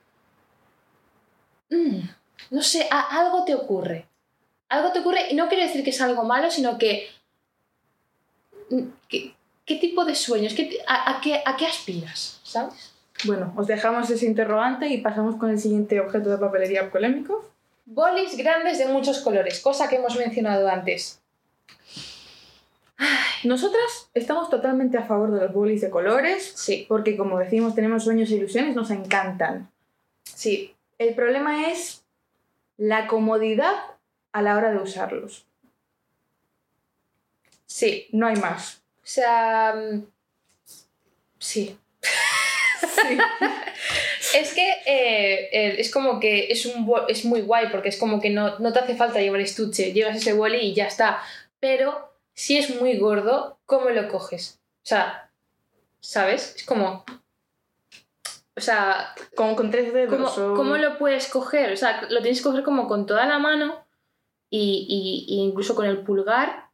mm, 1.71 2.01
no 2.51 2.63
sé, 2.63 2.87
a- 2.91 3.21
algo 3.21 3.45
te 3.45 3.55
ocurre. 3.55 4.07
Algo 4.71 4.93
te 4.93 5.01
ocurre, 5.01 5.31
y 5.31 5.35
no 5.35 5.49
quiero 5.49 5.65
decir 5.65 5.85
que 5.85 5.91
es 5.91 6.01
algo 6.01 6.25
malo, 6.25 6.51
sino 6.51 6.79
que... 6.79 7.09
¿Qué 9.09 9.77
tipo 9.77 10.05
de 10.05 10.15
sueños? 10.15 10.55
¿Qué 10.55 10.65
ti- 10.65 10.79
a, 10.87 11.17
a 11.17 11.21
qué, 11.21 11.43
¿A 11.45 11.57
qué 11.57 11.67
aspiras? 11.67 12.41
¿Sabes? 12.43 12.93
Bueno, 13.25 13.53
os 13.57 13.67
dejamos 13.67 14.09
ese 14.11 14.27
interrogante 14.27 14.87
y 14.89 14.99
pasamos 14.99 15.37
con 15.37 15.51
el 15.51 15.59
siguiente 15.61 16.01
objeto 16.01 16.31
de 16.31 16.39
papelería 16.39 16.91
polémico. 16.91 17.45
Bolis 17.85 18.37
grandes 18.37 18.79
de 18.79 18.87
muchos 18.87 19.19
colores, 19.21 19.61
cosa 19.61 19.89
que 19.89 19.97
hemos 19.97 20.17
mencionado 20.17 20.69
antes. 20.69 21.21
Nosotras 23.45 24.09
estamos 24.15 24.51
totalmente 24.51 24.99
a 24.99 25.05
favor 25.05 25.31
de 25.33 25.41
los 25.41 25.53
bolis 25.53 25.81
de 25.81 25.91
colores, 25.91 26.53
Sí, 26.55 26.85
porque 26.89 27.17
como 27.17 27.39
decimos, 27.39 27.75
tenemos 27.75 28.05
sueños 28.05 28.31
e 28.31 28.35
ilusiones, 28.37 28.77
nos 28.77 28.91
encantan. 28.91 29.71
sí. 30.25 30.75
El 30.99 31.15
problema 31.15 31.71
es 31.71 32.05
la 32.77 33.07
comodidad 33.07 33.73
a 34.33 34.43
la 34.43 34.57
hora 34.57 34.71
de 34.71 34.79
usarlos. 34.79 35.47
Sí. 37.67 38.09
No 38.13 38.27
hay 38.27 38.37
más. 38.37 38.83
O 38.99 39.07
sea. 39.07 39.75
mm, 39.75 40.07
Sí. 41.39 41.79
Sí. 42.03 43.19
Es 44.33 44.55
que 44.55 44.71
eh, 44.87 45.49
eh, 45.53 45.75
es 45.79 45.91
como 45.91 46.21
que 46.21 46.53
es, 46.53 46.65
un, 46.65 46.89
es 47.09 47.25
muy 47.25 47.41
guay 47.41 47.67
porque 47.73 47.89
es 47.89 47.97
como 47.99 48.21
que 48.21 48.31
no, 48.31 48.61
no 48.61 48.73
te 48.73 48.79
hace 48.79 48.95
falta 48.95 49.19
llevar 49.21 49.41
estuche, 49.41 49.93
llevas 49.93 50.15
ese 50.17 50.35
boli 50.35 50.59
y 50.59 50.73
ya 50.75 50.87
está. 50.87 51.21
Pero 51.59 52.15
si 52.33 52.57
es 52.57 52.81
muy 52.81 52.97
gordo, 52.99 53.59
¿cómo 53.67 53.91
lo 53.91 54.07
coges? 54.09 54.61
O 54.85 54.87
sea, 54.87 55.33
¿sabes? 55.99 56.55
Es 56.57 56.65
como. 56.65 57.05
O 58.57 58.61
sea, 58.61 59.15
Como 59.35 59.57
con 59.57 59.73
tres 59.73 59.93
dedos. 59.93 60.33
¿Cómo, 60.35 60.53
o- 60.53 60.55
cómo 60.55 60.77
lo 60.77 60.97
puedes 60.97 61.27
coger? 61.27 61.73
O 61.73 61.77
sea, 61.77 62.03
lo 62.03 62.21
tienes 62.23 62.39
que 62.39 62.45
coger 62.49 62.63
como 62.63 62.87
con 62.87 63.07
toda 63.07 63.27
la 63.27 63.41
mano 63.41 63.85
y, 64.51 64.87
y- 65.29 65.35
y 65.37 65.41
incluso 65.41 65.75
con 65.75 65.87
el 65.87 65.99
pulgar. 65.99 66.69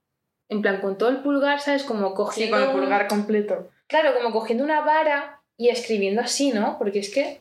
En 0.49 0.63
plan, 0.63 0.81
con 0.81 0.97
todo 0.97 1.09
el 1.09 1.19
pulgar, 1.19 1.61
¿sabes? 1.61 1.83
Como 1.83 2.09
Sí, 2.11 2.15
cogiendo. 2.15 2.57
con 2.57 2.65
el 2.69 2.75
un- 2.75 2.81
pulgar 2.81 3.09
completo. 3.09 3.69
Claro, 3.89 4.15
como 4.15 4.33
cogiendo 4.33 4.65
una 4.65 4.81
vara 4.83 5.41
y 5.57 5.69
escribiendo 5.69 6.21
así, 6.23 6.53
¿no? 6.53 6.77
Porque 6.79 7.01
es 7.01 7.13
que 7.13 7.41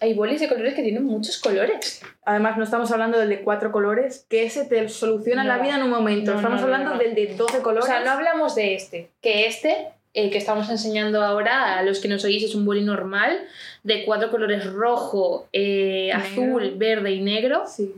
hay 0.00 0.14
bolis 0.14 0.40
de 0.40 0.48
colores 0.48 0.74
que 0.74 0.82
tienen 0.82 1.04
muchos 1.04 1.38
colores. 1.38 2.02
Además, 2.24 2.56
no 2.58 2.64
estamos 2.64 2.90
hablando 2.92 3.18
del 3.18 3.28
de 3.28 3.42
cuatro 3.42 3.72
colores, 3.72 4.24
que 4.28 4.44
ese 4.44 4.64
te 4.64 4.88
soluciona 4.88 5.44
la 5.44 5.58
vida 5.58 5.76
en 5.76 5.82
un 5.82 5.90
momento. 5.90 6.30
No, 6.32 6.38
estamos 6.38 6.60
no, 6.60 6.66
hablando 6.66 6.96
del 6.98 7.14
de 7.14 7.34
12 7.36 7.58
O 7.58 7.62
colores. 7.62 7.86
sea, 7.86 8.00
no 8.04 8.10
hablamos 8.10 8.54
de 8.54 8.74
este. 8.74 9.10
Que 9.20 9.46
este, 9.46 9.88
el 10.14 10.30
que 10.30 10.38
estamos 10.38 10.68
enseñando 10.70 11.22
ahora 11.22 11.78
a 11.78 11.82
los 11.82 12.00
que 12.00 12.08
nos 12.08 12.24
oís, 12.24 12.42
es 12.42 12.54
un 12.54 12.64
boli 12.66 12.82
normal 12.82 13.38
de 13.82 14.04
cuatro 14.04 14.30
colores 14.30 14.70
rojo, 14.72 15.46
eh, 15.52 16.10
azul, 16.12 16.74
verde 16.76 17.12
y 17.12 17.20
negro. 17.20 17.64
Sí. 17.66 17.94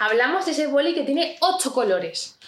Hablamos 0.00 0.46
de 0.46 0.52
ese 0.52 0.66
boli 0.66 0.94
que 0.94 1.02
tiene 1.04 1.36
8 1.40 1.72
colores. 1.72 2.38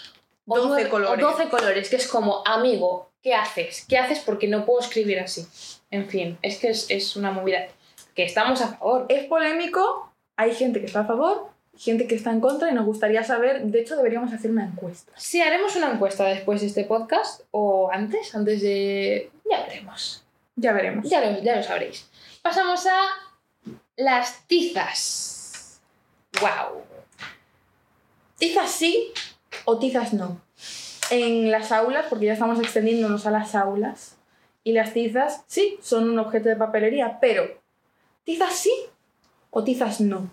O 0.46 0.56
12 0.56 0.68
nueve- 0.68 0.88
colores. 0.90 1.24
O 1.24 1.30
12 1.30 1.48
colores, 1.48 1.88
que 1.90 1.96
es 1.96 2.08
como, 2.08 2.42
amigo, 2.46 3.10
¿qué 3.22 3.34
haces? 3.34 3.84
¿Qué 3.88 3.98
haces? 3.98 4.20
Porque 4.20 4.48
no 4.48 4.64
puedo 4.64 4.80
escribir 4.80 5.20
así. 5.20 5.46
En 5.90 6.08
fin, 6.08 6.38
es 6.42 6.58
que 6.58 6.70
es, 6.70 6.86
es 6.90 7.14
una 7.14 7.30
movida 7.30 7.66
que 8.14 8.24
estamos 8.24 8.60
a 8.62 8.68
favor. 8.76 9.06
Es 9.08 9.26
polémico, 9.26 10.10
hay 10.36 10.54
gente 10.54 10.80
que 10.80 10.86
está 10.86 11.00
a 11.00 11.06
favor, 11.06 11.50
gente 11.76 12.06
que 12.08 12.14
está 12.14 12.30
en 12.30 12.40
contra 12.40 12.70
y 12.70 12.74
nos 12.74 12.86
gustaría 12.86 13.22
saber, 13.22 13.62
de 13.62 13.80
hecho 13.80 13.96
deberíamos 13.96 14.32
hacer 14.32 14.50
una 14.50 14.64
encuesta. 14.64 15.12
Si 15.16 15.40
haremos 15.42 15.76
una 15.76 15.92
encuesta 15.92 16.24
después 16.24 16.60
de 16.62 16.66
este 16.68 16.84
podcast 16.84 17.42
o 17.50 17.90
antes, 17.92 18.34
antes 18.34 18.62
de... 18.62 19.30
Ya 19.48 19.62
veremos. 19.64 20.24
Ya 20.56 20.72
veremos. 20.72 21.08
Ya 21.08 21.20
lo, 21.20 21.38
ya 21.42 21.56
lo 21.56 21.62
sabréis. 21.62 22.08
Pasamos 22.42 22.86
a 22.86 22.98
las 23.96 24.46
tizas. 24.48 25.80
¡Wow! 26.40 26.82
Tizas 28.42 28.72
sí 28.72 29.12
o 29.66 29.78
tizas 29.78 30.12
no. 30.12 30.40
En 31.12 31.52
las 31.52 31.70
aulas, 31.70 32.06
porque 32.10 32.26
ya 32.26 32.32
estamos 32.32 32.58
extendiéndonos 32.58 33.24
a 33.24 33.30
las 33.30 33.54
aulas, 33.54 34.16
Y 34.64 34.72
las 34.72 34.92
tizas, 34.92 35.44
sí, 35.46 35.78
son 35.80 36.10
un 36.10 36.18
objeto 36.18 36.48
de 36.48 36.56
papelería, 36.56 37.20
pero 37.20 37.44
¿tizas 38.24 38.52
sí 38.54 38.72
o 39.50 39.62
tizas 39.62 40.00
no? 40.00 40.28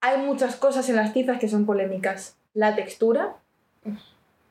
Hay 0.00 0.18
muchas 0.18 0.54
cosas 0.54 0.88
en 0.88 0.94
las 0.94 1.12
tizas 1.12 1.40
que 1.40 1.48
son 1.48 1.66
polémicas. 1.66 2.36
La 2.54 2.76
textura, 2.76 3.38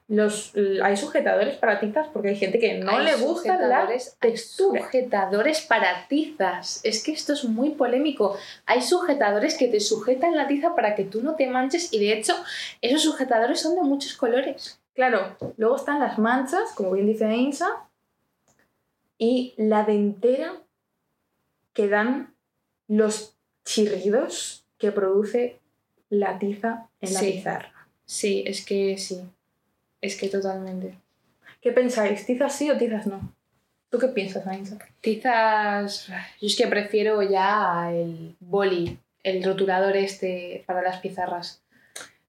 los, 0.10 0.54
hay 0.82 0.96
sujetadores 0.96 1.58
para 1.58 1.80
tizas 1.82 2.08
porque 2.14 2.30
hay 2.30 2.38
gente 2.38 2.60
que 2.60 2.76
no 2.80 2.92
Hay 2.92 3.04
le 3.06 3.16
gusta 3.18 3.58
la 3.58 3.82
sujetadores- 3.88 4.16
hay 4.22 4.32
textura. 4.32 4.82
sujetadores 4.82 5.62
para 5.62 6.08
tizas. 6.08 6.80
Es 6.84 7.04
que 7.04 7.12
esto 7.12 7.34
es 7.34 7.44
muy 7.44 7.72
polémico. 7.72 8.38
Hay 8.66 8.82
sujetadores 8.82 9.58
que 9.58 9.68
te 9.68 9.80
sujetan 9.82 10.36
la 10.36 10.48
tiza 10.48 10.76
para 10.76 10.96
que 10.96 11.04
tú 11.04 11.22
no 11.22 11.36
te 11.36 11.48
manches 11.48 11.92
y 11.94 12.00
de 12.00 12.14
hecho 12.14 12.34
esos 12.82 13.02
sujetadores 13.04 13.60
son 13.60 13.76
de 13.76 13.82
muchos 13.82 14.14
colores. 14.16 14.80
Claro, 14.94 15.36
luego 15.58 15.76
están 15.76 16.00
las 16.00 16.18
manchas, 16.18 16.72
como 16.74 16.92
bien 16.92 17.06
dice 17.08 17.26
Ainsa, 17.26 17.68
y 19.18 19.54
la 19.58 19.84
dentera 19.84 20.54
que 21.74 21.88
dan 21.88 22.34
los 22.88 23.36
chirridos 23.66 24.64
que 24.78 24.92
produce 24.92 25.60
la 26.10 26.40
tiza 26.40 26.88
en 27.02 27.14
la 27.14 27.20
Sí. 27.20 27.32
pizarra. 27.34 27.74
Sí, 28.06 28.44
es 28.48 28.66
que 28.66 28.98
sí. 28.98 29.22
Es 30.08 30.16
que 30.16 30.30
totalmente. 30.30 30.96
¿Qué 31.62 31.74
pensáis? 31.74 32.26
¿Tizas 32.26 32.56
sí 32.56 32.70
o 32.72 32.78
tizas 32.78 33.08
no? 33.08 33.34
¿Tú 33.90 34.00
qué 34.00 34.08
piensas, 34.08 34.48
Ainsa? 34.48 34.78
Tizas. 35.02 36.08
Yo 36.08 36.48
es 36.48 36.56
que 36.56 36.66
prefiero 36.68 37.22
ya 37.24 37.92
el 37.92 38.36
boli, 38.40 38.98
el 39.24 39.44
rotulador 39.44 39.98
este 39.98 40.64
para 40.66 40.82
las 40.82 41.02
pizarras. 41.02 41.62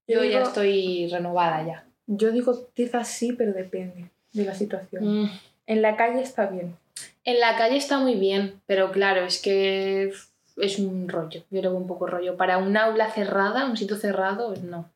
Yo 0.07 0.23
ya 0.25 0.39
digo- 0.39 0.41
estoy 0.47 1.07
renovada 1.09 1.65
ya. 1.65 1.85
Yo 2.07 2.31
digo 2.31 2.53
tizas 2.73 3.07
sí, 3.07 3.31
pero 3.31 3.53
depende 3.53 4.09
de 4.33 4.43
la 4.43 4.53
situación. 4.55 5.23
Mm. 5.23 5.31
En 5.67 5.81
la 5.81 5.95
calle 5.95 6.21
está 6.21 6.47
bien. 6.47 6.75
En 7.23 7.39
la 7.39 7.55
calle 7.57 7.77
está 7.77 7.99
muy 7.99 8.15
bien, 8.15 8.59
pero 8.65 8.91
claro, 8.91 9.25
es 9.25 9.41
que 9.41 10.11
es 10.57 10.79
un 10.79 11.07
rollo. 11.07 11.43
Yo 11.49 11.61
lo 11.61 11.69
veo 11.71 11.79
un 11.79 11.87
poco 11.87 12.07
rollo. 12.07 12.35
Para 12.35 12.57
un 12.57 12.75
aula 12.75 13.09
cerrada, 13.11 13.65
un 13.67 13.77
sitio 13.77 13.95
cerrado, 13.95 14.53
no. 14.63 14.89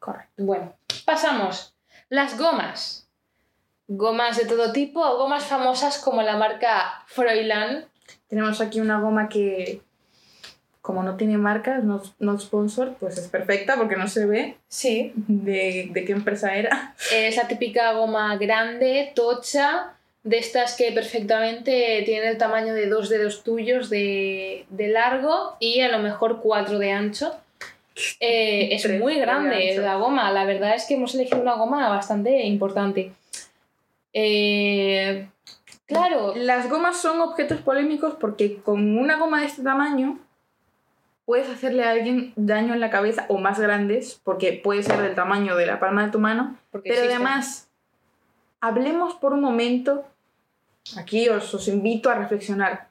Correcto. 0.00 0.42
Bueno, 0.44 0.72
pasamos. 1.08 1.74
Las 2.10 2.38
gomas. 2.38 3.08
Gomas 3.88 4.36
de 4.36 4.44
todo 4.44 4.72
tipo 4.72 5.00
gomas 5.16 5.44
famosas 5.44 5.96
como 5.98 6.20
la 6.22 6.36
marca 6.36 7.02
Froilán. 7.06 7.86
Tenemos 8.28 8.60
aquí 8.60 8.80
una 8.80 9.00
goma 9.00 9.30
que, 9.30 9.80
como 10.82 11.02
no 11.02 11.16
tiene 11.16 11.38
marca, 11.38 11.78
no, 11.78 12.02
no 12.18 12.38
sponsor, 12.38 12.94
pues 13.00 13.16
es 13.16 13.28
perfecta 13.28 13.76
porque 13.76 13.96
no 13.96 14.06
se 14.06 14.26
ve 14.26 14.58
Sí. 14.68 15.12
de, 15.16 15.88
de 15.92 16.04
qué 16.04 16.12
empresa 16.12 16.54
era. 16.54 16.94
Es 17.12 17.36
la 17.36 17.48
típica 17.48 17.92
goma 17.92 18.36
grande, 18.36 19.12
tocha, 19.14 19.94
de 20.24 20.36
estas 20.38 20.76
que 20.76 20.92
perfectamente 20.92 22.02
tienen 22.04 22.28
el 22.28 22.36
tamaño 22.36 22.74
de 22.74 22.88
dos 22.88 23.08
dedos 23.08 23.42
tuyos 23.42 23.88
de, 23.88 24.66
de 24.68 24.88
largo 24.88 25.56
y 25.60 25.80
a 25.80 25.88
lo 25.88 25.98
mejor 26.00 26.40
cuatro 26.42 26.78
de 26.78 26.92
ancho. 26.92 27.34
Eh, 28.20 28.74
es 28.74 28.88
muy 29.00 29.14
de 29.14 29.20
grande 29.20 29.76
la 29.78 29.96
goma, 29.96 30.30
la 30.32 30.44
verdad 30.44 30.74
es 30.74 30.84
que 30.84 30.94
hemos 30.94 31.14
elegido 31.14 31.40
una 31.40 31.54
goma 31.54 31.88
bastante 31.88 32.44
importante. 32.46 33.12
Eh, 34.12 35.28
claro, 35.86 36.34
Las 36.36 36.68
gomas 36.68 37.00
son 37.00 37.20
objetos 37.20 37.60
polémicos 37.60 38.14
porque 38.14 38.56
con 38.56 38.98
una 38.98 39.16
goma 39.16 39.40
de 39.40 39.46
este 39.46 39.62
tamaño 39.62 40.18
puedes 41.24 41.48
hacerle 41.50 41.84
a 41.84 41.90
alguien 41.90 42.32
daño 42.36 42.72
en 42.72 42.80
la 42.80 42.90
cabeza 42.90 43.26
o 43.28 43.38
más 43.38 43.60
grandes, 43.60 44.18
porque 44.24 44.54
puede 44.54 44.82
ser 44.82 45.02
del 45.02 45.14
tamaño 45.14 45.56
de 45.56 45.66
la 45.66 45.78
palma 45.78 46.06
de 46.06 46.10
tu 46.10 46.18
mano, 46.18 46.56
porque 46.70 46.88
Pero 46.88 47.02
existen. 47.02 47.26
además, 47.26 47.68
hablemos 48.60 49.14
por 49.16 49.34
un 49.34 49.42
momento, 49.42 50.06
aquí 50.96 51.28
os, 51.28 51.52
os 51.52 51.68
invito 51.68 52.08
a 52.08 52.14
reflexionar 52.14 52.88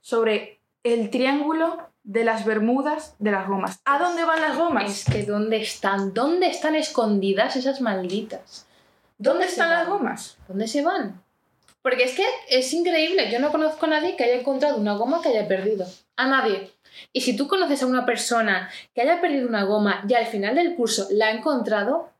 sobre 0.00 0.60
el 0.84 1.10
triángulo 1.10 1.78
de 2.04 2.22
las 2.22 2.44
bermudas 2.44 3.16
de 3.18 3.32
las 3.32 3.48
gomas. 3.48 3.80
¿A 3.84 3.98
dónde 3.98 4.24
van 4.24 4.40
las 4.40 4.56
gomas? 4.56 4.90
Es 4.90 5.04
que 5.04 5.24
¿dónde 5.24 5.56
están? 5.60 6.14
¿Dónde 6.14 6.46
están 6.46 6.76
escondidas 6.76 7.56
esas 7.56 7.80
malditas? 7.80 8.66
¿Dónde 9.18 9.46
están 9.46 9.70
las 9.70 9.88
gomas? 9.88 10.36
¿Dónde 10.46 10.68
se 10.68 10.82
van? 10.82 11.22
Porque 11.82 12.04
es 12.04 12.14
que 12.14 12.24
es 12.48 12.72
increíble. 12.72 13.30
Yo 13.30 13.40
no 13.40 13.50
conozco 13.50 13.86
a 13.86 13.88
nadie 13.88 14.16
que 14.16 14.24
haya 14.24 14.36
encontrado 14.40 14.76
una 14.76 14.94
goma 14.94 15.20
que 15.22 15.30
haya 15.30 15.48
perdido. 15.48 15.86
A 16.16 16.26
nadie. 16.26 16.70
Y 17.12 17.22
si 17.22 17.36
tú 17.36 17.48
conoces 17.48 17.82
a 17.82 17.86
una 17.86 18.06
persona 18.06 18.70
que 18.94 19.02
haya 19.02 19.20
perdido 19.20 19.48
una 19.48 19.64
goma 19.64 20.04
y 20.08 20.14
al 20.14 20.26
final 20.26 20.54
del 20.54 20.76
curso 20.76 21.08
la 21.10 21.26
ha 21.26 21.30
encontrado, 21.32 22.10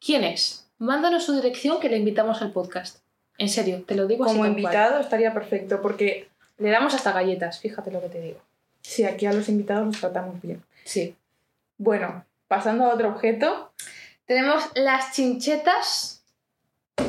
¿quién 0.00 0.24
es? 0.24 0.68
Mándanos 0.78 1.24
su 1.24 1.34
dirección 1.34 1.80
que 1.80 1.88
le 1.88 1.98
invitamos 1.98 2.42
al 2.42 2.50
podcast. 2.52 2.98
En 3.38 3.48
serio, 3.48 3.84
te 3.86 3.94
lo 3.94 4.06
digo 4.06 4.24
así 4.24 4.32
Como 4.32 4.42
cual. 4.48 4.58
invitado 4.58 5.00
estaría 5.00 5.32
perfecto, 5.32 5.80
porque 5.82 6.28
Le 6.56 6.70
damos 6.70 6.94
hasta 6.94 7.12
galletas, 7.12 7.58
fíjate 7.58 7.90
lo 7.90 8.00
que 8.00 8.08
te 8.08 8.20
digo. 8.20 8.38
Si 8.84 9.04
aquí 9.04 9.26
a 9.26 9.32
los 9.32 9.48
invitados 9.48 9.86
los 9.86 9.98
tratamos 10.00 10.40
bien. 10.42 10.62
Sí. 10.84 11.16
Bueno, 11.78 12.24
pasando 12.46 12.84
a 12.84 12.94
otro 12.94 13.08
objeto, 13.08 13.72
Tenemos 14.26 14.62
las 14.74 15.12
chinchetas 15.12 16.22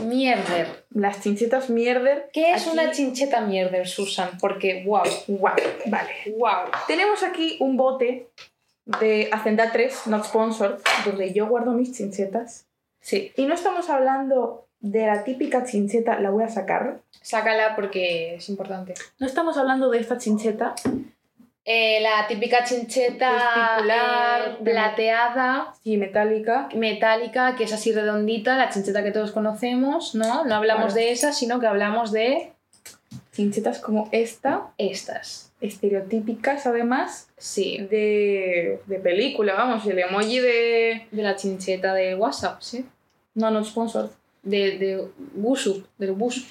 mierder. 0.03 0.85
las 0.89 1.21
chinchetas 1.21 1.69
mierder. 1.69 2.29
¿Qué 2.33 2.51
es 2.53 2.61
Aquí- 2.63 2.71
una 2.71 2.91
chincheta 2.91 3.41
mierder, 3.41 3.87
Susan? 3.87 4.31
Porque, 4.39 4.83
wow, 4.85 5.03
Guau, 5.27 5.55
vale. 5.87 6.09
wow. 6.37 6.71
Tenemos 6.87 7.23
aquí 7.23 7.57
un 7.59 7.77
bote 7.77 8.29
de 8.85 9.29
Hacenda 9.31 9.71
3, 9.71 10.07
not 10.07 10.25
sponsored, 10.25 10.75
donde 11.05 11.33
yo 11.33 11.47
guardo 11.47 11.71
mis 11.71 11.91
chinchetas. 11.95 12.65
Sí, 13.01 13.31
Y 13.35 13.45
no 13.45 13.53
estamos 13.53 13.89
hablando 13.89 14.67
de 14.79 15.05
la 15.05 15.23
típica 15.23 15.63
chincheta, 15.63 16.19
la 16.19 16.29
voy 16.31 16.43
a 16.43 16.49
sacar. 16.49 16.99
sácala 17.21 17.75
porque 17.75 18.35
es 18.35 18.49
importante. 18.49 18.93
No 19.19 19.25
estamos 19.27 19.57
hablando 19.57 19.89
de 19.89 19.99
esta 19.99 20.17
chincheta 20.19 20.75
Eh, 21.67 21.99
la 21.99 22.27
típica 22.27 22.63
chincheta 22.63 23.79
eh, 23.79 24.57
plateada, 24.63 25.73
y 25.83 25.97
metálica. 25.97 26.69
metálica, 26.75 27.55
que 27.55 27.63
es 27.63 27.73
así 27.73 27.91
redondita, 27.91 28.55
la 28.55 28.69
chincheta 28.69 29.03
que 29.03 29.11
todos 29.11 29.31
conocemos, 29.31 30.13
¿no? 30.13 30.45
No 30.45 30.55
hablamos 30.55 30.93
de 30.93 31.11
esa, 31.11 31.33
sino 31.33 31.59
que 31.59 31.65
hablamos 31.65 32.11
de 32.11 32.53
Chinchetas 33.31 33.79
como 33.79 34.07
esta, 34.11 34.67
estas. 34.77 35.51
estereotípicas 35.59 36.65
además, 36.67 37.27
Sí, 37.37 37.79
de, 37.89 38.79
de 38.85 38.99
película, 38.99 39.55
vamos, 39.55 39.85
el 39.87 39.99
emoji 39.99 40.39
de... 40.39 41.07
de 41.11 41.21
la 41.23 41.35
chincheta 41.35 41.93
de 41.93 42.15
WhatsApp, 42.15 42.61
sí. 42.61 42.85
No, 43.33 43.51
not 43.51 43.65
sponsored. 43.65 44.09
De, 44.45 44.77
de 44.77 45.07
Wusup, 45.35 45.85
del 45.97 46.11
Wusup. 46.11 46.45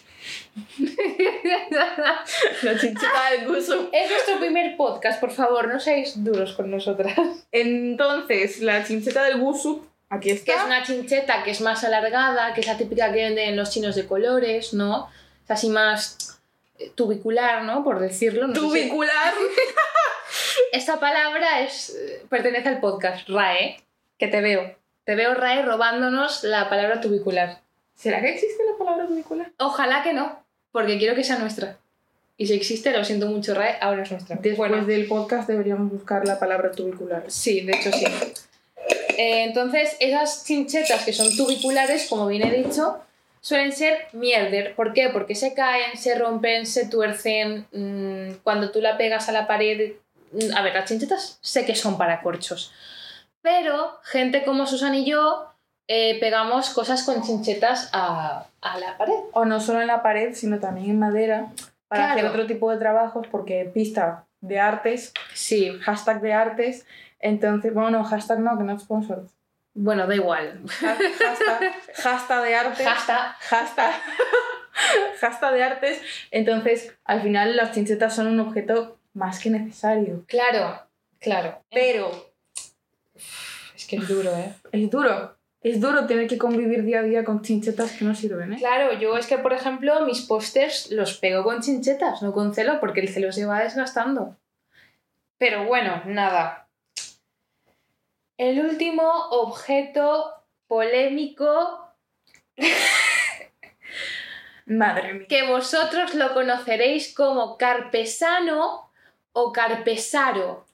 La 2.63 2.79
chincheta 2.79 3.31
del 3.31 3.47
guso. 3.49 3.89
es 3.93 4.11
nuestro 4.11 4.39
primer 4.41 4.77
podcast, 4.77 5.21
por 5.21 5.31
favor, 5.31 5.69
no 5.69 5.79
seáis 5.81 6.23
duros 6.23 6.53
con 6.55 6.71
nosotras. 6.71 7.15
Entonces, 7.53 8.61
la 8.61 8.85
chincheta 8.85 9.23
del 9.25 9.39
gusu, 9.41 9.87
aquí 10.09 10.29
Que 10.29 10.33
es 10.35 10.41
está. 10.41 10.65
una 10.65 10.83
chincheta 10.83 11.43
que 11.45 11.51
es 11.53 11.61
más 11.61 11.85
alargada, 11.85 12.53
que 12.55 12.61
es 12.63 12.67
la 12.67 12.77
típica 12.77 13.13
que 13.13 13.23
venden 13.23 13.57
los 13.57 13.71
chinos 13.71 13.95
de 13.95 14.07
colores, 14.07 14.73
¿no? 14.75 15.09
Es 15.45 15.51
así 15.51 15.69
más 15.69 16.41
eh, 16.79 16.91
tubicular, 16.95 17.63
¿no? 17.65 17.85
Por 17.85 18.01
decirlo. 18.01 18.47
no 18.49 18.55
sé 18.55 18.61
si- 18.61 18.67
Tubicular. 18.67 19.35
Esta 20.73 20.99
palabra 20.99 21.61
es, 21.61 21.91
eh, 21.95 22.25
pertenece 22.29 22.69
al 22.69 22.81
podcast, 22.81 23.29
RAE, 23.29 23.77
que 24.19 24.27
te 24.27 24.41
veo. 24.41 24.75
Te 25.05 25.15
veo, 25.15 25.35
RAE, 25.35 25.63
robándonos 25.63 26.43
la 26.45 26.69
palabra 26.69 27.01
tubicular. 27.01 27.61
¿Será 27.95 28.21
que 28.21 28.31
existe 28.35 28.63
la 28.71 28.77
palabra 28.79 29.07
tubicular? 29.07 29.53
Ojalá 29.59 30.03
que 30.03 30.13
no, 30.13 30.39
porque 30.73 30.99
quiero 30.99 31.15
que 31.15 31.25
sea 31.25 31.39
nuestra. 31.39 31.79
Y 32.37 32.47
si 32.49 32.55
existe, 32.55 32.91
lo 32.91 33.05
siento 33.05 33.27
mucho, 33.29 33.55
RAE, 33.55 33.79
ahora 33.81 34.03
es 34.03 34.11
nuestra. 34.11 34.37
Después 34.37 34.57
Bueno, 34.71 34.85
del 34.85 35.07
podcast 35.07 35.49
deberíamos 35.49 35.91
buscar 35.93 36.27
la 36.27 36.39
palabra 36.39 36.73
tubicular. 36.73 37.25
sí, 37.29 37.61
de 37.61 37.73
hecho 37.77 37.91
sí. 37.93 38.05
Eh, 39.17 39.45
entonces, 39.45 39.97
esas 40.01 40.45
chinchetas 40.45 41.05
que 41.05 41.13
son 41.13 41.35
tubiculares, 41.37 42.09
como 42.09 42.27
bien 42.27 42.43
he 42.43 42.51
dicho, 42.51 42.99
suelen 43.41 43.71
ser 43.73 44.09
mierder. 44.13 44.75
¿Por 44.75 44.93
qué? 44.93 45.11
Porque 45.11 45.37
se 45.37 45.55
caen, 45.55 45.97
se 45.97 46.19
rompen, 46.19 46.67
se 46.67 46.87
tuercen. 46.89 47.67
mm, 47.73 48.39
cuando 48.43 48.73
tú 48.73 48.81
la 48.81 48.97
pegas 48.99 49.29
a 49.29 49.33
la 49.33 49.47
pared. 49.47 49.93
mm, 50.33 50.57
A 50.57 50.63
ver, 50.63 50.75
las 50.75 50.89
chinchetas 50.89 51.39
sé 51.41 51.65
que 51.65 51.77
son 51.77 51.97
para 51.97 52.21
corchos. 52.23 52.73
Pero 53.43 54.01
gente 54.03 54.43
como 54.45 54.67
Susan 54.67 54.95
y 54.97 55.05
yo 55.05 55.54
eh, 55.89 56.19
pegamos 56.21 56.71
cosas 56.71 57.03
con 57.05 57.23
chinchetas 57.23 57.91
a, 57.93 58.47
a 58.61 58.79
la 58.79 58.97
pared. 58.99 59.15
O 59.33 59.45
no 59.45 59.61
solo 59.61 59.81
en 59.81 59.87
la 59.89 60.03
pared, 60.03 60.35
sino 60.35 60.59
también 60.61 60.91
en 60.91 60.99
madera, 60.99 61.49
para 61.89 62.05
Claro. 62.07 62.19
hacer 62.21 62.31
otro 62.31 62.47
tipo 62.47 62.71
de 62.71 62.79
trabajos, 62.79 63.27
porque 63.29 63.71
pista 63.73 64.25
de 64.41 64.61
artes, 64.61 65.13
Sí, 65.35 65.71
hashtag 65.83 66.21
de 66.21 66.33
artes, 66.33 66.87
entonces, 67.21 67.73
bueno, 67.73 67.91
no, 67.91 68.05
hashtag 68.05 68.41
no, 68.41 68.57
que 68.59 68.65
no 68.65 68.75
es 68.75 68.83
sponsor. 68.83 69.27
bueno, 69.75 70.07
da 70.07 70.15
igual. 70.15 70.61
Ha- 70.83 70.97
Hashtag, 70.97 71.73
hashtag 71.97 72.43
de 72.45 72.55
artes. 72.55 72.87
Hasta 72.87 73.37
Hashtag. 73.41 73.95
Hashtag 75.21 75.55
de 75.55 75.63
artes. 75.65 76.03
Entonces, 76.31 76.93
al 77.05 77.23
final 77.23 77.57
las 77.57 77.73
chinchetas 77.73 78.15
son 78.15 78.27
un 78.27 78.41
objeto 78.41 78.99
más 79.15 79.39
que 79.41 79.51
necesario. 79.51 80.25
Claro, 80.27 80.83
claro. 81.21 81.63
Pero 81.71 82.11
Es 83.77 83.87
que 83.87 83.97
es 83.97 84.09
duro, 84.09 84.31
¿eh? 84.37 84.53
es 84.73 84.91
duro. 84.91 85.37
Es 85.65 85.81
duro 85.81 86.07
tener 86.07 86.29
que 86.29 86.37
convivir 86.37 86.85
día 86.85 87.01
a 87.01 87.03
día 87.03 87.25
con 87.25 87.41
chinchetas 87.41 87.93
que 87.93 88.05
no 88.05 88.15
sirven, 88.15 88.53
¿eh? 88.53 88.57
Claro, 88.59 88.93
yo 88.99 89.17
es 89.17 89.27
que, 89.27 89.39
por 89.39 89.55
ejemplo, 89.55 90.05
mis 90.05 90.21
pósters 90.21 90.91
los 90.91 91.17
pego 91.17 91.43
con 91.43 91.63
chinchetas, 91.63 92.21
no 92.21 92.35
con 92.35 92.55
celo, 92.55 92.81
porque 92.81 93.01
el 93.01 93.09
celo 93.09 93.33
se 93.33 93.47
va 93.47 93.61
desgastando. 93.61 94.37
Pero 95.39 95.65
bueno, 95.65 96.03
nada. 96.05 96.69
El 98.37 98.61
último 98.61 99.11
objeto 99.31 100.35
polémico 100.67 101.89
Madre 104.67 105.15
mía. 105.15 105.27
que 105.31 105.47
vosotros 105.47 106.15
lo 106.15 106.35
conoceréis 106.35 107.15
como 107.15 107.57
carpesano 107.57 108.91
o 109.33 109.51
carpesaro, 109.51 110.67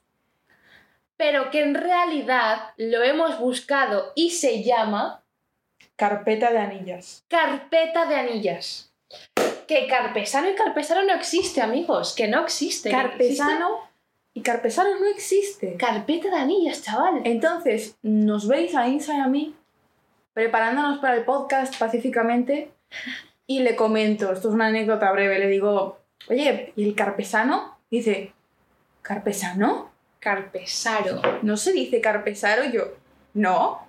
pero 1.21 1.51
que 1.51 1.61
en 1.61 1.75
realidad 1.75 2.71
lo 2.77 3.03
hemos 3.03 3.39
buscado 3.39 4.11
y 4.15 4.31
se 4.31 4.63
llama 4.63 5.23
Carpeta 5.95 6.49
de 6.51 6.57
anillas. 6.57 7.23
carpeta 7.27 8.07
de 8.07 8.15
anillas. 8.15 8.91
Que 9.67 9.85
carpesano 9.85 10.49
y 10.49 10.55
carpesaro 10.55 11.03
no 11.03 11.13
existe, 11.13 11.61
amigos, 11.61 12.15
que 12.15 12.27
no 12.27 12.41
existe. 12.41 12.89
Carpesano 12.89 13.81
y 14.33 14.41
carpesano 14.41 14.99
no. 14.99 15.05
Existe 15.05 15.77
Carpeta 15.77 16.31
de 16.31 16.37
anillas, 16.37 16.81
chaval. 16.81 17.21
Entonces, 17.23 17.99
nos 18.01 18.47
veis 18.47 18.73
a 18.73 18.87
Insa 18.87 19.15
y 19.15 19.19
a 19.19 19.27
mí 19.27 19.55
preparándonos 20.33 20.97
para 20.97 21.17
el 21.17 21.23
podcast 21.23 21.77
pacíficamente 21.77 22.71
y 23.45 23.59
le 23.59 23.75
comento, 23.75 24.31
esto 24.31 24.47
es 24.47 24.55
una 24.55 24.67
anécdota 24.67 25.11
breve, 25.11 25.37
le 25.37 25.49
digo, 25.49 25.99
oye, 26.27 26.73
¿y 26.75 26.83
el 26.83 26.95
carpesano? 26.95 27.77
Dice, 27.91 28.33
¿carpesano? 29.03 29.90
Carpesaro. 30.21 31.21
¿No 31.41 31.57
se 31.57 31.73
dice 31.73 31.99
carpesaro? 31.99 32.63
Yo, 32.71 32.93
no, 33.33 33.85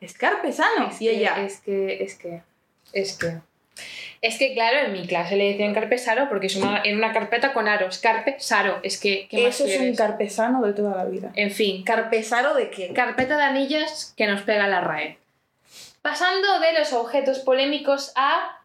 es 0.00 0.14
carpesano. 0.14 0.88
Es 0.88 1.00
y 1.00 1.04
que- 1.04 1.10
ella, 1.12 1.44
Es 1.44 1.60
que, 1.60 2.02
es 2.02 2.14
que, 2.16 2.42
es 2.92 3.12
que. 3.16 3.36
Es 4.22 4.38
que, 4.38 4.54
claro, 4.54 4.78
en 4.86 4.92
mi 4.94 5.06
clase 5.06 5.36
le 5.36 5.50
decían 5.52 5.74
carpesaro 5.74 6.30
porque 6.30 6.46
es 6.46 6.56
una, 6.56 6.80
era 6.80 6.96
una 6.96 7.12
carpeta 7.12 7.52
con 7.52 7.68
aros. 7.68 7.98
Carpesaro. 7.98 8.80
Es 8.82 8.98
que, 8.98 9.28
¿qué 9.28 9.44
más 9.44 9.60
eso 9.60 9.66
es 9.70 9.78
un 9.78 9.94
carpesano 9.94 10.64
de 10.66 10.72
toda 10.72 10.96
la 10.96 11.04
vida. 11.04 11.30
En 11.34 11.50
fin, 11.50 11.84
¿Carpesaro 11.84 12.54
de 12.54 12.70
qué? 12.70 12.94
carpeta 12.94 13.36
de 13.36 13.42
anillas 13.42 14.14
que 14.16 14.26
nos 14.26 14.40
pega 14.42 14.66
la 14.66 14.80
RAE. 14.80 15.18
Pasando 16.00 16.58
de 16.60 16.72
los 16.72 16.94
objetos 16.94 17.40
polémicos 17.40 18.12
a 18.16 18.62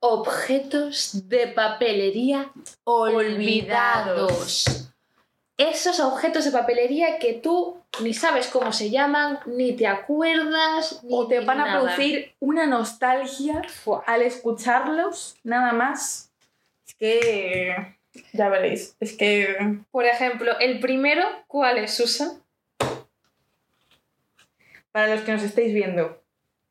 objetos 0.00 1.28
de 1.28 1.48
papelería 1.48 2.50
olvidados. 2.84 4.85
Esos 5.58 6.00
objetos 6.00 6.44
de 6.44 6.50
papelería 6.50 7.18
que 7.18 7.32
tú 7.32 7.82
ni 8.02 8.12
sabes 8.12 8.48
cómo 8.48 8.72
se 8.72 8.90
llaman, 8.90 9.40
ni 9.46 9.74
te 9.74 9.86
acuerdas, 9.86 11.02
ni 11.02 11.14
O 11.14 11.26
te 11.26 11.40
van 11.40 11.60
a 11.60 11.78
producir 11.78 12.34
una 12.40 12.66
nostalgia 12.66 13.62
Fua. 13.68 14.04
al 14.06 14.20
escucharlos, 14.20 15.36
nada 15.44 15.72
más. 15.72 16.30
Es 16.86 16.94
que. 16.94 17.96
Ya 18.32 18.48
veréis. 18.50 18.96
Es 19.00 19.14
que. 19.14 19.78
Por 19.90 20.04
ejemplo, 20.04 20.58
el 20.60 20.78
primero, 20.80 21.24
¿cuál 21.46 21.78
es, 21.78 21.94
Susan? 21.94 22.42
Para 24.92 25.14
los 25.14 25.24
que 25.24 25.32
nos 25.32 25.42
estáis 25.42 25.72
viendo, 25.72 26.22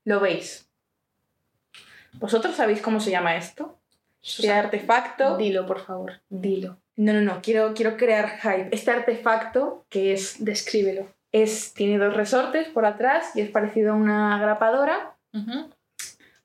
lo 0.03 0.19
veis. 0.19 0.67
¿Vosotros 2.13 2.55
sabéis 2.55 2.81
cómo 2.81 2.99
se 2.99 3.11
llama 3.11 3.35
esto? 3.35 3.79
Susan, 4.21 4.57
artefacto. 4.57 5.37
Dilo, 5.37 5.65
por 5.65 5.83
favor, 5.83 6.21
dilo. 6.29 6.77
No, 6.97 7.13
no, 7.13 7.21
no, 7.21 7.41
quiero, 7.41 7.73
quiero 7.73 7.97
crear 7.97 8.39
hype. 8.39 8.69
Este 8.71 8.91
artefacto, 8.91 9.85
que 9.89 10.13
es, 10.13 10.43
Descríbelo. 10.43 11.07
es. 11.31 11.73
tiene 11.73 11.97
dos 11.97 12.15
resortes 12.15 12.67
por 12.69 12.85
atrás 12.85 13.31
y 13.35 13.41
es 13.41 13.49
parecido 13.49 13.91
a 13.91 13.95
una 13.95 14.39
grapadora, 14.39 15.17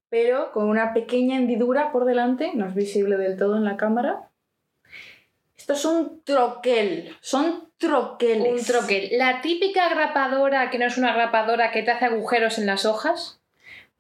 pero 0.09 0.51
con 0.51 0.69
una 0.69 0.93
pequeña 0.93 1.37
hendidura 1.37 1.93
por 1.93 2.05
delante, 2.05 2.51
no 2.55 2.67
es 2.67 2.75
visible 2.75 3.17
del 3.17 3.37
todo 3.37 3.57
en 3.57 3.65
la 3.65 3.77
cámara. 3.77 4.29
Esto 5.57 5.75
es 5.75 5.85
un 5.85 6.23
troquel, 6.25 7.17
son 7.21 7.71
troqueles. 7.77 8.61
Un 8.61 8.67
troquel. 8.67 9.11
La 9.13 9.41
típica 9.41 9.89
grapadora, 9.89 10.69
que 10.71 10.79
no 10.79 10.87
es 10.87 10.99
una 10.99 11.13
grapadora, 11.15 11.71
que 11.71 11.83
te 11.83 11.93
hace 11.93 12.07
agujeros 12.07 12.59
en 12.59 12.67
las 12.67 12.85
hojas. 12.87 13.40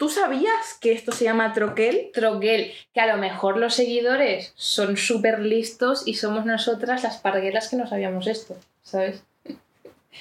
¿Tú 0.00 0.08
sabías 0.08 0.78
que 0.80 0.92
esto 0.92 1.12
se 1.12 1.24
llama 1.24 1.52
troquel? 1.52 2.08
Troquel. 2.14 2.72
Que 2.94 3.02
a 3.02 3.06
lo 3.06 3.18
mejor 3.18 3.58
los 3.58 3.74
seguidores 3.74 4.54
son 4.56 4.96
súper 4.96 5.40
listos 5.40 6.04
y 6.06 6.14
somos 6.14 6.46
nosotras 6.46 7.02
las 7.02 7.18
parguelas 7.18 7.68
que 7.68 7.76
no 7.76 7.86
sabíamos 7.86 8.26
esto, 8.26 8.56
¿sabes? 8.82 9.22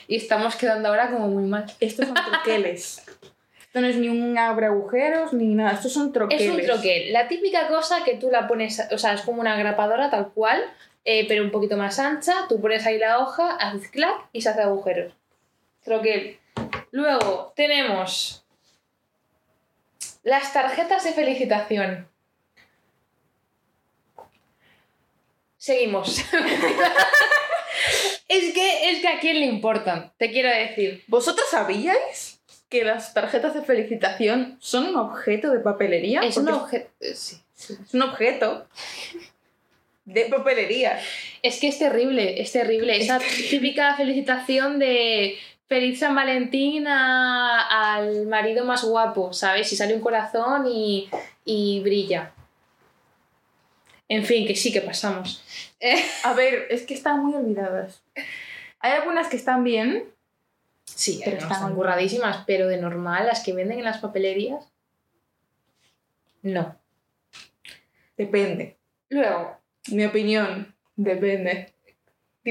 Y 0.09 0.17
estamos 0.17 0.57
quedando 0.57 0.89
ahora 0.89 1.09
como 1.09 1.29
muy 1.29 1.43
mal. 1.43 1.65
Estos 1.79 2.07
son 2.07 2.15
troqueles. 2.29 3.05
Esto 3.57 3.79
no 3.79 3.87
es 3.87 3.95
ni 3.95 4.09
un 4.09 4.37
abre 4.37 4.65
agujeros 4.65 5.31
ni 5.31 5.55
nada, 5.55 5.71
estos 5.71 5.93
son 5.93 6.11
troqueles. 6.11 6.43
Es 6.43 6.51
un 6.51 6.61
troquel. 6.61 7.13
La 7.13 7.29
típica 7.29 7.69
cosa 7.69 8.03
que 8.03 8.15
tú 8.15 8.29
la 8.29 8.49
pones, 8.49 8.85
o 8.91 8.97
sea, 8.97 9.13
es 9.13 9.21
como 9.21 9.39
una 9.39 9.55
grapadora 9.55 10.09
tal 10.09 10.33
cual, 10.33 10.61
eh, 11.05 11.25
pero 11.29 11.41
un 11.41 11.51
poquito 11.51 11.77
más 11.77 11.99
ancha. 11.99 12.33
Tú 12.49 12.59
pones 12.59 12.85
ahí 12.85 12.97
la 12.97 13.19
hoja, 13.19 13.55
haces 13.55 13.87
clac 13.87 14.27
y 14.33 14.41
se 14.41 14.49
hace 14.49 14.61
agujeros. 14.61 15.13
Troquel. 15.85 16.37
Luego 16.91 17.53
tenemos 17.55 18.43
las 20.23 20.53
tarjetas 20.53 21.03
de 21.03 21.13
felicitación. 21.13 22.08
Seguimos. 25.58 26.17
es, 28.27 28.53
que, 28.53 28.91
es 28.91 29.01
que 29.01 29.08
a 29.08 29.19
quién 29.19 29.39
le 29.39 29.45
importan, 29.45 30.12
te 30.17 30.32
quiero 30.32 30.49
decir. 30.49 31.03
¿Vosotros 31.08 31.47
sabíais 31.49 32.39
que 32.69 32.86
las 32.86 33.13
tarjetas 33.13 33.53
de 33.53 33.63
felicitación 33.63 34.58
son 34.62 34.88
un 34.88 34.95
objeto 34.95 35.51
de 35.51 35.60
papelería? 35.60 36.21
Es 36.21 36.38
un 36.38 36.49
objeto. 36.49 36.89
Sí, 37.01 37.41
sí. 37.55 37.77
es 37.86 37.93
un 37.93 38.03
objeto 38.03 38.67
de 40.05 40.25
papelería. 40.25 40.99
Es 41.41 41.60
que 41.60 41.67
es 41.67 41.77
terrible, 41.77 42.41
es 42.41 42.51
terrible. 42.51 42.97
Esa 42.97 43.19
típica 43.19 43.95
felicitación 43.95 44.79
de 44.79 45.38
feliz 45.69 45.99
San 45.99 46.15
Valentín 46.15 46.88
a- 46.88 47.93
al 47.95 48.27
marido 48.27 48.65
más 48.65 48.84
guapo, 48.84 49.32
¿sabes? 49.32 49.71
Y 49.71 49.75
sale 49.77 49.93
un 49.95 50.01
corazón 50.01 50.65
y, 50.67 51.10
y 51.45 51.79
brilla. 51.82 52.34
En 54.10 54.25
fin, 54.25 54.45
que 54.47 54.55
sí 54.55 54.73
que 54.73 54.82
pasamos. 54.82 55.41
Eh, 55.79 56.03
A 56.23 56.34
ver, 56.34 56.65
es 56.69 56.82
que 56.86 56.93
están 56.95 57.23
muy 57.23 57.36
olvidadas. 57.36 58.01
Hay 58.79 58.91
algunas 58.93 59.27
que 59.29 59.38
están 59.38 59.63
bien. 59.63 60.12
sí, 60.86 61.21
Pero 61.23 61.38
están 61.38 61.51
están 61.51 61.75
curradísimas, 61.75 62.43
pero 62.47 62.67
de 62.67 62.77
normal, 62.82 63.27
las 63.27 63.43
que 63.43 63.53
venden 63.53 63.77
en 63.79 63.86
las 63.86 63.99
papelerías, 63.99 64.65
no. 66.41 66.75
Depende. 68.17 68.77
Luego, 69.10 69.58
Mi 69.91 70.05
opinión. 70.05 70.73
Depende. 70.95 71.73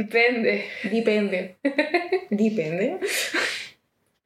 Depende. 0.02 0.64
Depende. 0.84 1.56
Depende. 2.30 2.98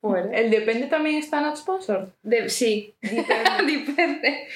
Bueno, 0.01 0.31
El 0.33 0.51
depende 0.51 0.87
también 0.89 1.17
está 1.17 1.41
not 1.41 1.57
sponsored. 1.57 2.09
de- 2.23 2.49
sí, 2.49 2.95
Depende. 3.01 3.73
depende. 3.87 4.49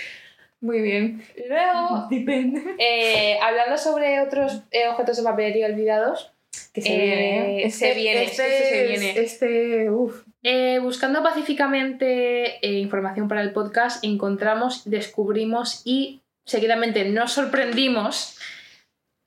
Muy 0.60 0.80
bien. 0.80 1.22
Luego, 1.48 2.06
Depende. 2.10 2.62
Eh, 2.78 3.38
hablando 3.40 3.76
sobre 3.78 4.20
otros 4.20 4.62
eh, 4.72 4.88
objetos 4.88 5.16
de 5.18 5.22
papelería 5.22 5.66
olvidados, 5.66 6.32
Que 6.72 6.80
se 6.82 6.88
Eh, 6.94 6.96
viene. 6.98 7.62
¿eh? 7.66 7.70
se 7.70 7.94
viene, 7.94 8.22
Este, 8.24 8.46
este 8.46 8.68
se 8.70 8.86
viene. 8.88 9.20
Este, 9.20 9.90
uff. 9.90 10.22
eh, 10.42 10.78
buscando 10.80 11.22
pacíficamente 11.22 12.56
eh, 12.66 12.72
información 12.80 13.28
para 13.28 13.42
el 13.42 13.52
podcast, 13.52 14.02
encontramos, 14.04 14.82
descubrimos 14.88 15.82
y 15.84 16.22
seguidamente 16.44 17.04
nos 17.04 17.32
sorprendimos 17.32 18.38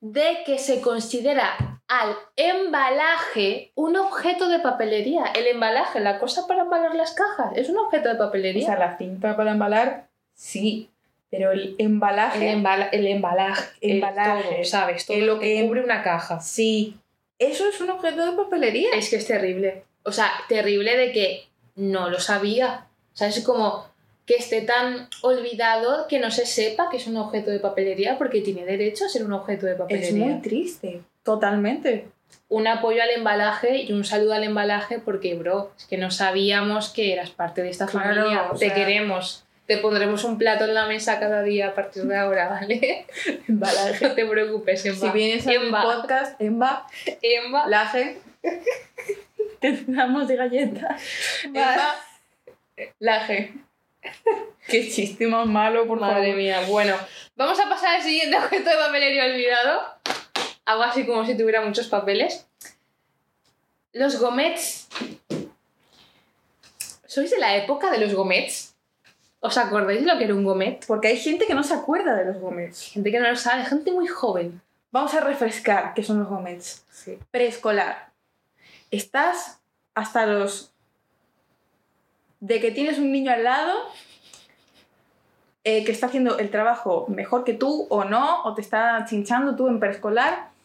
de 0.01 0.39
que 0.45 0.57
se 0.57 0.81
considera 0.81 1.78
al 1.89 2.15
embalaje 2.35 3.71
un 3.75 3.95
objeto 3.97 4.47
de 4.47 4.59
papelería. 4.59 5.25
El 5.35 5.47
embalaje, 5.47 5.99
la 5.99 6.19
cosa 6.19 6.47
para 6.47 6.61
embalar 6.63 6.95
las 6.95 7.11
cajas, 7.13 7.51
es 7.55 7.69
un 7.69 7.77
objeto 7.77 8.09
de 8.09 8.15
O 8.15 8.17
papelería. 8.19 8.65
sea, 8.65 8.77
la 8.79 8.97
cinta 8.97 9.35
para 9.35 9.51
embalar, 9.51 10.07
sí. 10.33 10.89
Pero 11.31 11.51
el 11.51 11.59
el, 11.61 11.75
embalaje, 11.79 12.51
embala- 12.51 12.89
el 12.91 13.05
embalaje, 13.07 13.69
el 13.81 13.91
Embalaje. 13.97 14.43
todo, 14.55 14.63
¿sabes? 14.65 15.05
Todo 15.05 15.17
lo 15.17 15.39
que 15.39 15.55
que- 15.57 15.67
cubre 15.67 15.83
una 15.83 16.01
caja. 16.01 16.39
sí. 16.39 16.95
Eso 17.37 17.69
es 17.69 17.79
un 17.79 17.89
objeto 17.89 18.25
de 18.25 18.33
papelería. 18.35 18.89
Es 18.93 19.09
que 19.09 19.15
es 19.15 19.25
terrible. 19.27 19.83
O 20.03 20.11
sea, 20.11 20.29
terrible 20.49 20.97
de 20.97 21.11
que 21.13 21.45
no 21.75 22.09
lo 22.09 22.19
sabía. 22.19 22.87
O 23.13 23.17
sea, 23.17 23.27
es 23.29 23.41
como 23.45 23.85
que 24.25 24.35
esté 24.35 24.61
tan 24.61 25.07
olvidado 25.21 26.07
que 26.07 26.19
no 26.19 26.31
se 26.31 26.45
sepa 26.45 26.89
que 26.89 26.97
es 26.97 27.07
un 27.07 27.15
objeto 27.17 27.49
de 27.49 27.59
papelería 27.59 28.17
porque 28.17 28.41
tiene 28.41 28.65
derecho 28.65 29.05
a 29.05 29.09
ser 29.09 29.23
un 29.23 29.31
objeto 29.33 29.65
de 29.67 29.71
Es 29.73 29.77
papelería. 29.77 30.25
muy 30.25 30.41
triste. 30.41 31.01
Totalmente. 31.23 32.07
Un 32.47 32.67
apoyo 32.67 33.01
al 33.03 33.09
embalaje 33.11 33.77
y 33.83 33.91
un 33.93 34.03
saludo 34.03 34.33
al 34.33 34.43
embalaje 34.43 34.99
porque, 34.99 35.35
bro, 35.35 35.71
es 35.77 35.85
que 35.85 35.97
no 35.97 36.09
sabíamos 36.11 36.89
que 36.89 37.13
eras 37.13 37.29
parte 37.31 37.61
de 37.61 37.69
esta 37.69 37.85
Claro, 37.85 38.15
familia. 38.23 38.47
o 38.51 38.55
Te 38.57 38.67
sea- 38.67 38.73
queremos. 38.75 39.45
Te 39.67 39.77
pondremos 39.77 40.23
un 40.23 40.39
plato 40.39 40.65
en 40.65 40.73
la 40.73 40.87
mesa 40.87 41.19
cada 41.19 41.43
día 41.43 41.67
a 41.67 41.75
partir 41.75 42.03
de 42.05 42.17
ahora, 42.17 42.49
¿vale? 42.49 43.05
Embalaje. 43.47 44.07
No 44.07 44.13
te 44.15 44.25
preocupes, 44.25 44.83
Emba. 44.85 45.07
Si 45.07 45.13
vienes 45.13 45.45
al 45.45 45.53
Emba. 45.55 45.83
podcast, 45.83 46.41
Emba, 46.41 46.87
Emba. 47.21 47.67
laje, 47.67 48.19
te 49.59 49.83
damos 49.87 50.27
de 50.27 50.35
galletas. 50.37 51.01
Emba, 51.43 51.95
La 52.97 53.27
G. 53.27 53.51
Qué 54.67 54.89
chiste 54.89 55.27
más 55.27 55.45
malo, 55.45 55.85
por 55.85 55.99
Madre 55.99 56.21
favor. 56.29 56.35
mía. 56.37 56.61
Bueno, 56.67 56.95
vamos 57.35 57.59
a 57.59 57.69
pasar 57.69 57.97
al 57.97 58.01
siguiente 58.01 58.37
objeto 58.37 58.69
de 58.71 58.75
papelería 58.75 59.25
olvidado. 59.25 59.81
Hago 60.69 60.83
así 60.83 61.03
como 61.03 61.25
si 61.25 61.35
tuviera 61.35 61.61
muchos 61.61 61.87
papeles. 61.87 62.45
Los 63.91 64.19
gomets. 64.19 64.87
¿Sois 67.07 67.31
de 67.31 67.39
la 67.39 67.55
época 67.55 67.89
de 67.89 67.97
los 67.97 68.13
gomets? 68.13 68.75
¿Os 69.39 69.57
acordáis 69.57 70.01
de 70.01 70.05
lo 70.05 70.19
que 70.19 70.25
era 70.25 70.35
un 70.35 70.43
gomet? 70.43 70.85
Porque 70.85 71.07
hay 71.07 71.17
gente 71.17 71.47
que 71.47 71.55
no 71.55 71.63
se 71.63 71.73
acuerda 71.73 72.13
de 72.13 72.25
los 72.25 72.39
gomets. 72.39 72.91
Gente 72.91 73.09
que 73.09 73.19
no 73.19 73.27
lo 73.27 73.35
sabe, 73.35 73.65
gente 73.65 73.91
muy 73.91 74.05
joven. 74.05 74.61
Vamos 74.91 75.11
a 75.15 75.21
refrescar 75.21 75.95
qué 75.95 76.03
son 76.03 76.19
los 76.19 76.27
gomets. 76.27 76.85
Sí. 76.91 77.17
Preescolar. 77.31 78.11
Estás 78.91 79.57
hasta 79.95 80.27
los... 80.27 80.71
De 82.41 82.59
que 82.59 82.69
tienes 82.69 82.99
un 82.99 83.11
niño 83.11 83.31
al 83.31 83.43
lado 83.43 83.73
eh, 85.63 85.83
que 85.83 85.91
está 85.91 86.05
haciendo 86.05 86.37
el 86.37 86.51
trabajo 86.51 87.07
mejor 87.07 87.43
que 87.43 87.53
tú 87.53 87.87
o 87.89 88.03
no, 88.03 88.43
o 88.43 88.53
te 88.53 88.61
está 88.61 89.03
chinchando 89.09 89.55
tú 89.55 89.67
en 89.67 89.79
preescolar 89.79 90.58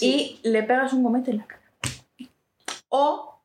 y 0.00 0.40
le 0.42 0.62
pegas 0.62 0.92
un 0.92 1.02
gomete 1.02 1.30
en 1.30 1.38
la 1.38 1.46
cara. 1.46 1.62
O 2.88 3.40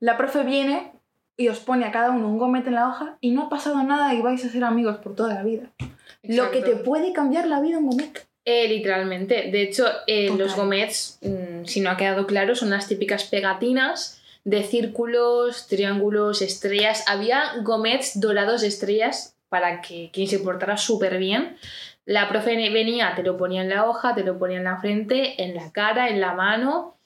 la 0.00 0.16
profe 0.16 0.44
viene 0.44 0.92
y 1.36 1.48
os 1.48 1.58
pone 1.58 1.84
a 1.84 1.92
cada 1.92 2.10
uno 2.10 2.28
un 2.28 2.38
gomete 2.38 2.68
en 2.68 2.76
la 2.76 2.88
hoja 2.88 3.16
y 3.20 3.30
no 3.30 3.44
ha 3.44 3.48
pasado 3.48 3.82
nada 3.82 4.14
y 4.14 4.22
vais 4.22 4.44
a 4.44 4.48
ser 4.48 4.64
amigos 4.64 4.98
por 4.98 5.14
toda 5.14 5.34
la 5.34 5.42
vida. 5.42 5.70
Lo 6.22 6.50
que 6.50 6.60
te 6.60 6.76
puede 6.76 7.12
cambiar 7.12 7.46
la 7.46 7.60
vida 7.60 7.78
un 7.78 7.88
gomete. 7.88 8.22
Eh, 8.44 8.68
literalmente. 8.68 9.50
De 9.50 9.62
hecho, 9.62 9.86
eh, 10.06 10.30
los 10.36 10.54
gomets, 10.54 11.18
mm, 11.22 11.64
si 11.64 11.80
no 11.80 11.90
ha 11.90 11.96
quedado 11.96 12.26
claro, 12.26 12.54
son 12.54 12.70
las 12.70 12.86
típicas 12.86 13.24
pegatinas 13.24 14.20
de 14.44 14.62
círculos, 14.62 15.66
triángulos, 15.66 16.42
estrellas. 16.42 17.04
Había 17.06 17.42
gomets 17.62 18.20
dorados 18.20 18.60
de 18.60 18.68
estrellas 18.68 19.34
para 19.48 19.80
que 19.80 20.10
quien 20.12 20.28
se 20.28 20.38
portara 20.38 20.76
súper 20.76 21.18
bien. 21.18 21.56
La 22.06 22.28
profe 22.28 22.54
venía, 22.70 23.14
te 23.14 23.22
lo 23.22 23.36
ponía 23.36 23.62
en 23.62 23.70
la 23.70 23.88
hoja, 23.88 24.14
te 24.14 24.24
lo 24.24 24.38
ponía 24.38 24.58
en 24.58 24.64
la 24.64 24.78
frente, 24.78 25.42
en 25.42 25.54
la 25.54 25.72
cara, 25.72 26.08
en 26.08 26.20
la 26.20 26.34
mano, 26.34 26.96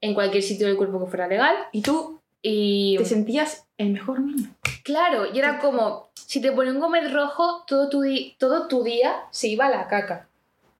en 0.00 0.14
cualquier 0.14 0.42
sitio 0.42 0.66
del 0.66 0.76
cuerpo 0.76 1.00
que 1.00 1.10
fuera 1.10 1.28
legal. 1.28 1.54
Y 1.72 1.82
tú 1.82 2.20
Y 2.42 2.96
te 2.98 3.04
sentías 3.04 3.66
el 3.78 3.90
mejor 3.90 4.20
niño. 4.20 4.50
claro, 4.82 5.26
y 5.32 5.38
era 5.38 5.58
como, 5.58 6.10
si 6.14 6.40
te 6.40 6.52
ponía 6.52 6.72
un 6.72 6.80
gomet 6.80 7.12
rojo, 7.12 7.64
todo 7.66 7.88
tu, 7.88 8.02
todo 8.38 8.68
tu 8.68 8.82
día 8.82 9.14
se 9.30 9.48
iba 9.48 9.66
a 9.66 9.70
la 9.70 9.86
caca. 9.86 10.28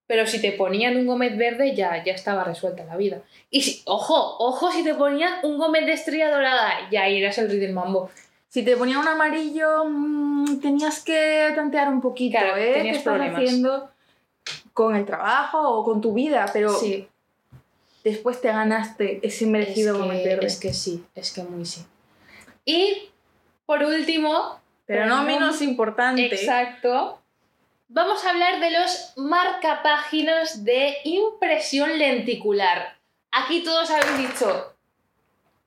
Pero 0.08 0.26
si 0.26 0.40
te 0.40 0.52
ponían 0.52 0.96
un 0.96 1.06
gomet 1.06 1.36
verde, 1.36 1.74
ya, 1.74 2.02
ya 2.02 2.14
estaba 2.14 2.42
resuelta 2.42 2.82
la 2.84 2.96
vida. 2.96 3.20
Y 3.50 3.60
si, 3.60 3.82
ojo, 3.84 4.36
ojo, 4.38 4.72
si 4.72 4.82
te 4.82 4.94
ponían 4.94 5.34
un 5.42 5.58
gomet 5.58 5.84
de 5.84 5.92
estrella 5.92 6.30
dorada, 6.30 6.88
ya 6.90 7.06
eras 7.06 7.36
el 7.36 7.50
rey 7.50 7.58
del 7.58 7.74
mambo. 7.74 8.10
Si 8.48 8.64
te 8.64 8.76
ponía 8.76 8.98
un 8.98 9.06
amarillo, 9.08 9.84
mm, 9.84 10.60
tenías 10.60 11.02
que 11.04 11.52
tantear 11.54 11.88
un 11.88 12.00
poquito, 12.00 12.38
Claro, 12.38 12.56
¿eh? 12.56 12.72
¿Qué 12.82 12.90
estás 12.90 13.02
problemas. 13.14 13.42
haciendo 13.42 13.90
con 14.72 14.96
el 14.96 15.04
trabajo 15.04 15.60
o 15.60 15.84
con 15.84 16.00
tu 16.00 16.14
vida? 16.14 16.48
Pero 16.52 16.70
Sí, 16.72 17.06
después 18.04 18.40
te 18.40 18.48
ganaste 18.48 19.20
ese 19.22 19.46
merecido 19.46 20.02
es 20.12 20.20
que, 20.22 20.28
verde. 20.28 20.46
es 20.46 20.56
que 20.58 20.72
sí, 20.72 21.04
es 21.14 21.32
que 21.32 21.42
muy 21.42 21.66
sí. 21.66 21.84
Y, 22.64 23.10
por 23.66 23.82
último, 23.82 24.60
Pero 24.86 25.04
no 25.06 25.22
menos 25.24 25.60
importante. 25.60 26.26
Exacto. 26.34 27.18
Vamos 27.88 28.24
a 28.24 28.30
hablar 28.30 28.60
de 28.60 28.70
los 28.70 29.12
marcapáginas 29.16 30.64
de 30.64 30.94
impresión 31.04 31.98
lenticular. 31.98 32.96
Aquí 33.30 33.62
todos 33.62 33.90
habéis 33.90 34.30
dicho. 34.30 34.74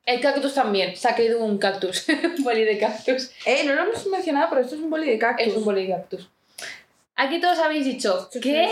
El 0.05 0.19
cactus 0.19 0.53
también. 0.53 0.95
Se 0.95 1.07
ha 1.07 1.15
caído 1.15 1.43
un 1.43 1.57
cactus. 1.57 2.07
un 2.37 2.43
boli 2.43 2.63
de 2.63 2.77
cactus. 2.77 3.31
Eh, 3.45 3.63
no 3.65 3.73
lo 3.73 3.83
hemos 3.83 4.05
mencionado, 4.07 4.47
pero 4.49 4.61
esto 4.61 4.75
es 4.75 4.81
un 4.81 4.89
boli 4.89 5.09
de 5.09 5.17
cactus. 5.17 5.47
Es 5.47 5.55
un 5.55 5.65
boli 5.65 5.87
de 5.87 5.93
cactus. 5.93 6.29
Aquí 7.15 7.39
todos 7.39 7.59
habéis 7.59 7.85
dicho. 7.85 8.29
¿Qué? 8.41 8.67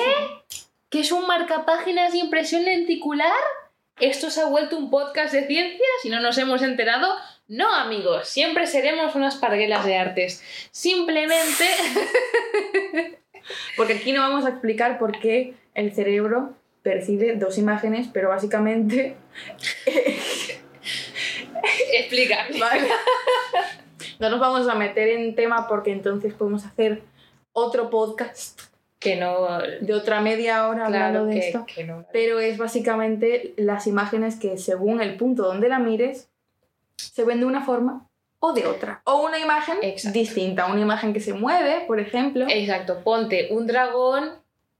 ¿Qué 0.89 1.01
es 1.01 1.11
un 1.11 1.27
marcapáginas 1.27 2.13
de 2.13 2.19
impresión 2.19 2.65
lenticular? 2.65 3.31
¿Esto 3.99 4.29
se 4.29 4.41
ha 4.41 4.45
vuelto 4.45 4.77
un 4.77 4.89
podcast 4.89 5.33
de 5.33 5.45
ciencias 5.45 5.89
y 6.03 6.09
no 6.09 6.19
nos 6.19 6.37
hemos 6.37 6.61
enterado? 6.61 7.13
No, 7.47 7.73
amigos, 7.75 8.27
siempre 8.27 8.65
seremos 8.65 9.15
unas 9.15 9.35
parguelas 9.35 9.85
de 9.85 9.97
artes. 9.97 10.43
Simplemente 10.71 11.65
Porque 13.77 13.93
aquí 13.93 14.11
no 14.11 14.21
vamos 14.21 14.45
a 14.45 14.49
explicar 14.49 14.99
por 14.99 15.19
qué 15.19 15.53
el 15.73 15.93
cerebro 15.93 16.53
percibe 16.81 17.35
dos 17.35 17.57
imágenes, 17.57 18.07
pero 18.11 18.29
básicamente... 18.29 19.15
Explica. 21.93 22.45
Vale. 22.59 22.87
No 24.19 24.29
nos 24.29 24.39
vamos 24.39 24.67
a 24.67 24.75
meter 24.75 25.07
en 25.09 25.35
tema 25.35 25.67
porque 25.67 25.91
entonces 25.91 26.33
podemos 26.33 26.65
hacer 26.65 27.01
otro 27.53 27.89
podcast 27.89 28.59
Que 28.99 29.15
no. 29.15 29.59
de 29.81 29.93
otra 29.93 30.21
media 30.21 30.67
hora 30.67 30.85
hablando 30.87 31.25
de 31.25 31.33
que, 31.39 31.47
esto. 31.47 31.65
que 31.65 31.83
no. 31.83 32.05
Pero 32.13 32.39
es 32.39 32.57
básicamente 32.57 33.53
las 33.57 33.87
imágenes 33.87 34.37
que 34.37 34.57
según 34.57 35.01
el 35.01 35.15
punto 35.17 35.43
donde 35.43 35.69
la 35.69 35.79
mires, 35.79 36.29
se 36.97 37.23
ven 37.23 37.39
de 37.39 37.45
una 37.45 37.65
forma 37.65 38.07
o 38.39 38.53
de 38.53 38.67
otra. 38.67 39.01
O 39.05 39.21
una 39.25 39.39
imagen 39.39 39.77
Exacto. 39.81 40.17
distinta, 40.17 40.65
una 40.67 40.81
imagen 40.81 41.13
que 41.13 41.19
se 41.19 41.33
mueve, 41.33 41.83
por 41.87 41.99
ejemplo. 41.99 42.45
Exacto, 42.49 43.01
ponte 43.03 43.49
un 43.51 43.67
dragón. 43.67 44.31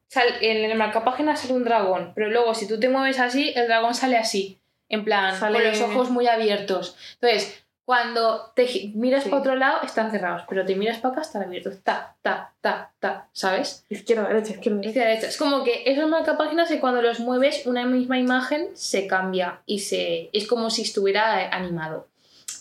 sal- 0.08 0.36
en 0.42 0.70
el 0.70 0.78
marcapágina 0.78 1.36
sale 1.36 1.54
un 1.54 1.64
dragón, 1.64 2.14
pero 2.16 2.30
luego 2.30 2.54
si 2.56 2.68
tú 2.68 2.80
te 2.80 2.90
mueves 2.90 3.20
así, 3.20 3.52
el 3.56 3.68
dragón 3.68 3.94
sale 3.94 4.18
así. 4.18 4.59
En 4.90 5.06
plan, 5.06 5.38
Sale- 5.40 5.60
con 5.60 5.68
los 5.70 5.82
ojos 5.82 6.10
muy 6.10 6.28
abiertos. 6.28 6.96
Entonces, 7.22 7.64
cuando 7.86 8.52
te 8.56 8.92
miras 8.96 9.24
Sí. 9.24 9.30
para 9.30 9.42
otro 9.42 9.56
lado, 9.56 9.82
están 9.84 10.12
cerrados, 10.12 10.44
pero 10.48 10.64
te 10.66 10.76
miras 10.76 10.98
para 11.00 11.14
acá, 11.14 11.22
están 11.22 11.44
abiertos. 11.44 11.80
Ta, 11.84 12.16
ta, 12.22 12.52
ta, 12.62 12.92
ta, 13.00 13.28
¿sabes? 13.34 13.84
Izquierda, 13.90 14.28
derecha, 14.28 14.52
izquierda, 14.54 14.78
derecha. 14.78 14.90
Izquierda, 14.90 15.10
derecha. 15.10 15.28
Es 15.28 15.38
como 15.38 15.64
que 15.64 15.84
esos 15.88 16.08
marcapáginas 16.08 16.70
que 16.70 16.80
cuando 16.80 17.02
los 17.02 17.20
mueves, 17.20 17.66
una 17.66 17.86
misma 17.86 18.20
imagen 18.20 18.68
se 18.74 19.08
cambia 19.08 19.62
y 19.66 19.80
se 19.80 20.30
es 20.34 20.46
como 20.48 20.70
si 20.70 20.84
estuviera 20.84 21.42
eh, 21.44 21.50
animado. 21.52 22.08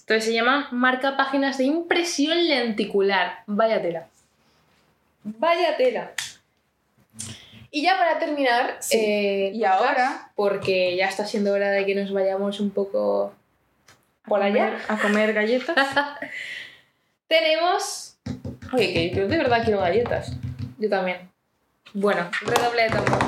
Entonces 0.00 0.24
se 0.24 0.32
llaman 0.32 0.66
marcapáginas 0.70 1.58
de 1.58 1.64
impresión 1.64 2.46
lenticular. 2.48 3.42
Vaya 3.46 3.82
tela. 3.82 4.06
Vaya 5.24 5.76
tela. 5.76 6.12
Y 7.70 7.82
ya 7.82 7.98
para 7.98 8.18
terminar, 8.18 8.76
Sí. 8.80 8.96
eh, 8.98 9.50
Y 9.54 9.64
ahora- 9.64 10.30
porque 10.34 10.96
ya 10.96 11.06
está 11.08 11.26
siendo 11.26 11.52
hora 11.52 11.70
de 11.70 11.84
que 11.84 11.94
nos 11.94 12.12
vayamos 12.12 12.60
un 12.60 12.70
poco 12.70 13.34
por 14.26 14.42
allá. 14.42 14.78
a 14.88 14.98
comer 14.98 15.32
galletas. 15.32 15.76
Tenemos. 17.28 18.16
Oye, 18.72 18.92
que 18.92 19.10
yo 19.14 19.28
de 19.28 19.36
verdad 19.36 19.62
quiero 19.64 19.80
galletas. 19.80 20.32
Yo 20.78 20.88
también. 20.88 21.30
Bueno, 21.94 22.30
redoble 22.42 22.82
de 22.84 22.90
tambor. 22.90 23.18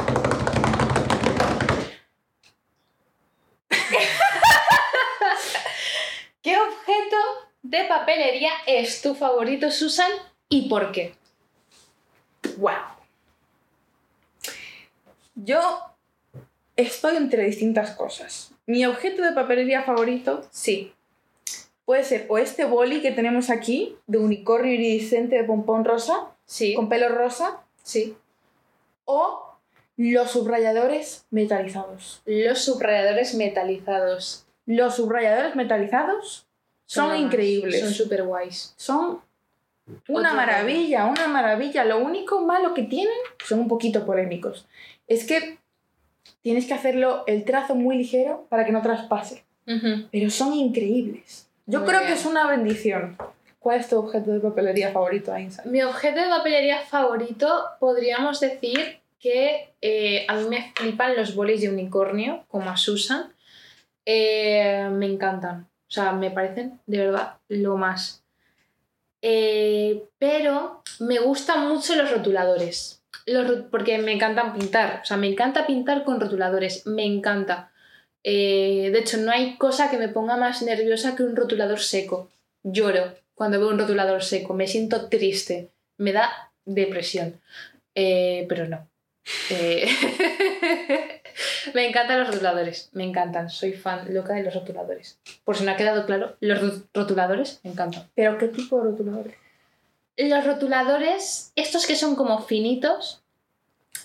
¿Qué 6.42 6.56
objeto 6.58 7.16
de 7.62 7.84
papelería 7.84 8.50
es 8.66 9.02
tu 9.02 9.14
favorito, 9.14 9.70
Susan? 9.70 10.10
¿Y 10.48 10.68
por 10.68 10.92
qué? 10.92 11.14
¡Wow! 12.56 12.72
Yo 15.34 15.60
estoy 16.76 17.16
entre 17.16 17.44
distintas 17.44 17.92
cosas. 17.92 18.52
Mi 18.66 18.84
objeto 18.86 19.22
de 19.22 19.32
papelería 19.32 19.82
favorito 19.82 20.42
Sí. 20.50 20.92
puede 21.84 22.04
ser 22.04 22.26
o 22.28 22.38
este 22.38 22.64
boli 22.64 23.02
que 23.02 23.10
tenemos 23.12 23.50
aquí, 23.50 23.96
de 24.06 24.18
unicornio 24.18 24.72
iridiscente 24.72 25.36
de 25.36 25.44
pompón 25.44 25.84
rosa, 25.84 26.30
Sí. 26.44 26.74
con 26.74 26.88
pelo 26.88 27.08
rosa, 27.08 27.60
Sí. 27.82 28.16
o 29.04 29.46
los 29.96 30.30
subrayadores 30.30 31.26
metalizados. 31.30 32.22
Los 32.24 32.64
subrayadores 32.64 33.34
metalizados. 33.34 34.46
Los 34.66 34.94
subrayadores 34.96 35.56
metalizados 35.56 36.46
son, 36.86 37.16
increíbles. 37.16 37.80
Son 37.80 37.92
súper 37.92 38.22
guays. 38.22 38.72
Son 38.76 39.20
una 40.08 40.32
maravilla, 40.32 41.06
una 41.06 41.26
maravilla. 41.28 41.84
Lo 41.84 41.98
único 41.98 42.40
malo 42.40 42.72
que 42.72 42.84
tienen 42.84 43.16
son 43.44 43.60
un 43.60 43.68
poquito 43.68 44.06
polémicos. 44.06 44.66
Es 45.10 45.26
que 45.26 45.58
tienes 46.40 46.66
que 46.66 46.74
hacerlo 46.74 47.24
el 47.26 47.44
trazo 47.44 47.74
muy 47.74 47.98
ligero 47.98 48.46
para 48.48 48.64
que 48.64 48.70
no 48.70 48.80
traspase. 48.80 49.44
Pero 50.10 50.30
son 50.30 50.54
increíbles. 50.54 51.48
Yo 51.66 51.80
Muy 51.80 51.88
creo 51.88 52.00
bien. 52.00 52.12
que 52.12 52.18
es 52.18 52.26
una 52.26 52.46
bendición. 52.46 53.16
¿Cuál 53.58 53.80
es 53.80 53.88
tu 53.88 53.98
objeto 53.98 54.32
de 54.32 54.40
papelería 54.40 54.90
favorito, 54.90 55.34
Einstein? 55.34 55.70
Mi 55.70 55.82
objeto 55.82 56.20
de 56.20 56.28
papelería 56.28 56.80
favorito 56.80 57.64
podríamos 57.78 58.40
decir 58.40 59.00
que 59.20 59.72
eh, 59.80 60.24
a 60.28 60.36
mí 60.36 60.48
me 60.48 60.72
flipan 60.74 61.16
los 61.16 61.34
bolis 61.34 61.60
de 61.60 61.68
unicornio, 61.68 62.44
como 62.48 62.70
a 62.70 62.76
Susan. 62.76 63.32
Eh, 64.06 64.88
me 64.92 65.06
encantan. 65.06 65.68
O 65.88 65.90
sea, 65.90 66.12
me 66.12 66.30
parecen 66.30 66.80
de 66.86 66.98
verdad 66.98 67.34
lo 67.48 67.76
más. 67.76 68.24
Eh, 69.22 70.04
pero 70.18 70.82
me 71.00 71.18
gustan 71.18 71.68
mucho 71.68 71.94
los 71.96 72.10
rotuladores. 72.10 72.99
Los 73.26 73.62
porque 73.70 73.98
me 73.98 74.12
encantan 74.12 74.52
pintar. 74.54 75.00
O 75.02 75.04
sea, 75.04 75.16
me 75.16 75.28
encanta 75.28 75.66
pintar 75.66 76.04
con 76.04 76.20
rotuladores. 76.20 76.86
Me 76.86 77.04
encanta. 77.04 77.70
Eh, 78.22 78.90
de 78.92 78.98
hecho, 78.98 79.16
no 79.18 79.30
hay 79.32 79.56
cosa 79.56 79.90
que 79.90 79.96
me 79.96 80.08
ponga 80.08 80.36
más 80.36 80.62
nerviosa 80.62 81.16
que 81.16 81.22
un 81.22 81.36
rotulador 81.36 81.80
seco. 81.80 82.30
lloro 82.62 83.14
cuando 83.40 83.58
veo 83.58 83.70
un 83.70 83.78
rotulador 83.78 84.22
seco, 84.22 84.52
me 84.52 84.66
siento 84.66 85.08
triste, 85.08 85.70
me 85.96 86.12
da 86.12 86.52
depresión. 86.66 87.40
Eh, 87.94 88.44
pero 88.50 88.68
no. 88.68 88.86
Eh, 89.48 89.88
me 91.74 91.88
encantan 91.88 92.18
los 92.18 92.28
rotuladores, 92.28 92.90
me 92.92 93.04
encantan, 93.04 93.48
soy 93.48 93.72
fan 93.72 94.12
loca 94.12 94.34
de 94.34 94.42
los 94.42 94.52
rotuladores. 94.52 95.18
Por 95.42 95.56
si 95.56 95.64
no 95.64 95.70
ha 95.70 95.76
quedado 95.76 96.04
claro, 96.04 96.36
los 96.40 96.82
rotuladores 96.92 97.60
me 97.64 97.70
encantan. 97.70 98.10
¿Pero 98.14 98.36
qué 98.36 98.48
tipo 98.48 98.76
de 98.76 98.90
rotuladores? 98.90 99.34
Los 100.16 100.44
rotuladores, 100.44 101.52
estos 101.56 101.86
que 101.86 101.96
son 101.96 102.14
como 102.14 102.42
finitos, 102.42 103.22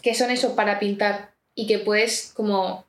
que 0.02 0.14
son 0.14 0.32
eso 0.32 0.56
para 0.56 0.80
pintar 0.80 1.32
y 1.56 1.68
que 1.68 1.80
puedes 1.80 2.32
como 2.36 2.86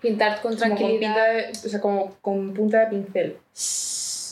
pintar 0.00 0.40
con 0.42 0.56
tranquilidad. 0.56 1.50
o 1.50 1.68
sea, 1.68 1.80
como 1.80 2.14
con 2.20 2.54
punta 2.54 2.80
de 2.80 2.86
pincel. 2.86 3.38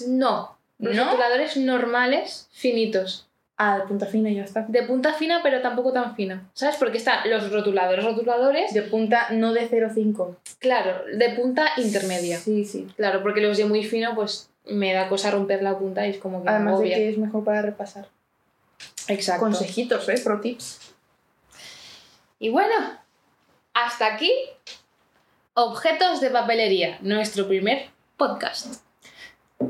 No, 0.08 0.56
los 0.78 0.96
rotuladores 0.96 1.56
normales, 1.56 2.48
finitos. 2.52 3.28
Ah, 3.56 3.78
de 3.78 3.86
punta 3.86 4.06
fina 4.06 4.30
y 4.30 4.36
ya 4.36 4.44
está. 4.44 4.64
De 4.68 4.82
punta 4.82 5.12
fina, 5.12 5.40
pero 5.42 5.60
tampoco 5.60 5.92
tan 5.92 6.16
fina. 6.16 6.50
¿Sabes? 6.52 6.76
Porque 6.76 6.98
están 6.98 7.28
los 7.30 7.52
rotuladores, 7.52 8.04
rotuladores. 8.04 8.74
De 8.74 8.82
punta 8.82 9.28
no 9.30 9.52
de 9.52 9.70
0,5. 9.70 10.36
Claro, 10.58 11.04
de 11.14 11.30
punta 11.30 11.68
intermedia. 11.76 12.38
Sí, 12.38 12.64
sí. 12.64 12.88
Claro, 12.96 13.22
porque 13.22 13.40
los 13.40 13.56
de 13.56 13.64
muy 13.66 13.84
fino, 13.84 14.14
pues 14.14 14.50
me 14.66 14.92
da 14.92 15.08
cosa 15.08 15.30
romper 15.30 15.62
la 15.62 15.78
punta 15.78 16.06
y 16.06 16.10
es 16.10 16.18
como 16.18 16.42
que. 16.42 16.48
Además 16.48 16.80
de 16.80 16.88
que 16.88 17.08
es 17.10 17.18
mejor 17.18 17.44
para 17.44 17.62
repasar. 17.62 18.08
Exacto. 19.08 19.44
Consejitos, 19.44 20.08
¿eh? 20.08 20.20
Pro 20.22 20.40
tips. 20.40 20.94
Y 22.38 22.50
bueno, 22.50 22.74
hasta 23.74 24.06
aquí 24.14 24.32
Objetos 25.54 26.22
de 26.22 26.30
papelería, 26.30 26.96
nuestro 27.02 27.46
primer 27.46 27.90
podcast. 28.16 28.82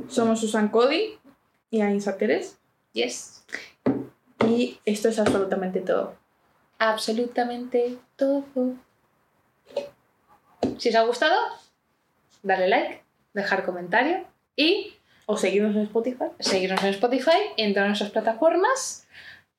Somos 0.06 0.38
Susan 0.38 0.68
Cody 0.68 1.18
y 1.72 1.80
Ainsa 1.80 2.18
Pérez. 2.18 2.56
Yes. 2.92 3.44
Y 4.46 4.78
esto 4.84 5.08
es 5.08 5.18
absolutamente 5.18 5.80
todo. 5.80 6.14
Absolutamente 6.78 7.98
todo. 8.14 8.44
Si 10.78 10.90
os 10.90 10.94
ha 10.94 11.02
gustado, 11.02 11.36
darle 12.44 12.68
like, 12.68 13.02
dejar 13.34 13.64
comentario 13.64 14.24
y... 14.56 14.94
O 15.26 15.36
seguirnos 15.36 15.76
en 15.76 15.82
Spotify. 15.82 16.24
Seguirnos 16.40 16.82
en 16.82 16.90
Spotify, 16.90 17.38
en 17.56 17.74
todas 17.74 17.88
nuestras 17.88 18.10
plataformas. 18.10 19.06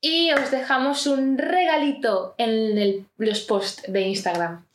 Y 0.02 0.32
os 0.34 0.52
dejamos 0.52 1.08
un 1.08 1.38
regalito 1.38 2.36
en 2.38 3.08
los 3.18 3.40
posts 3.42 3.92
de 3.92 4.02
Instagram. 4.02 4.66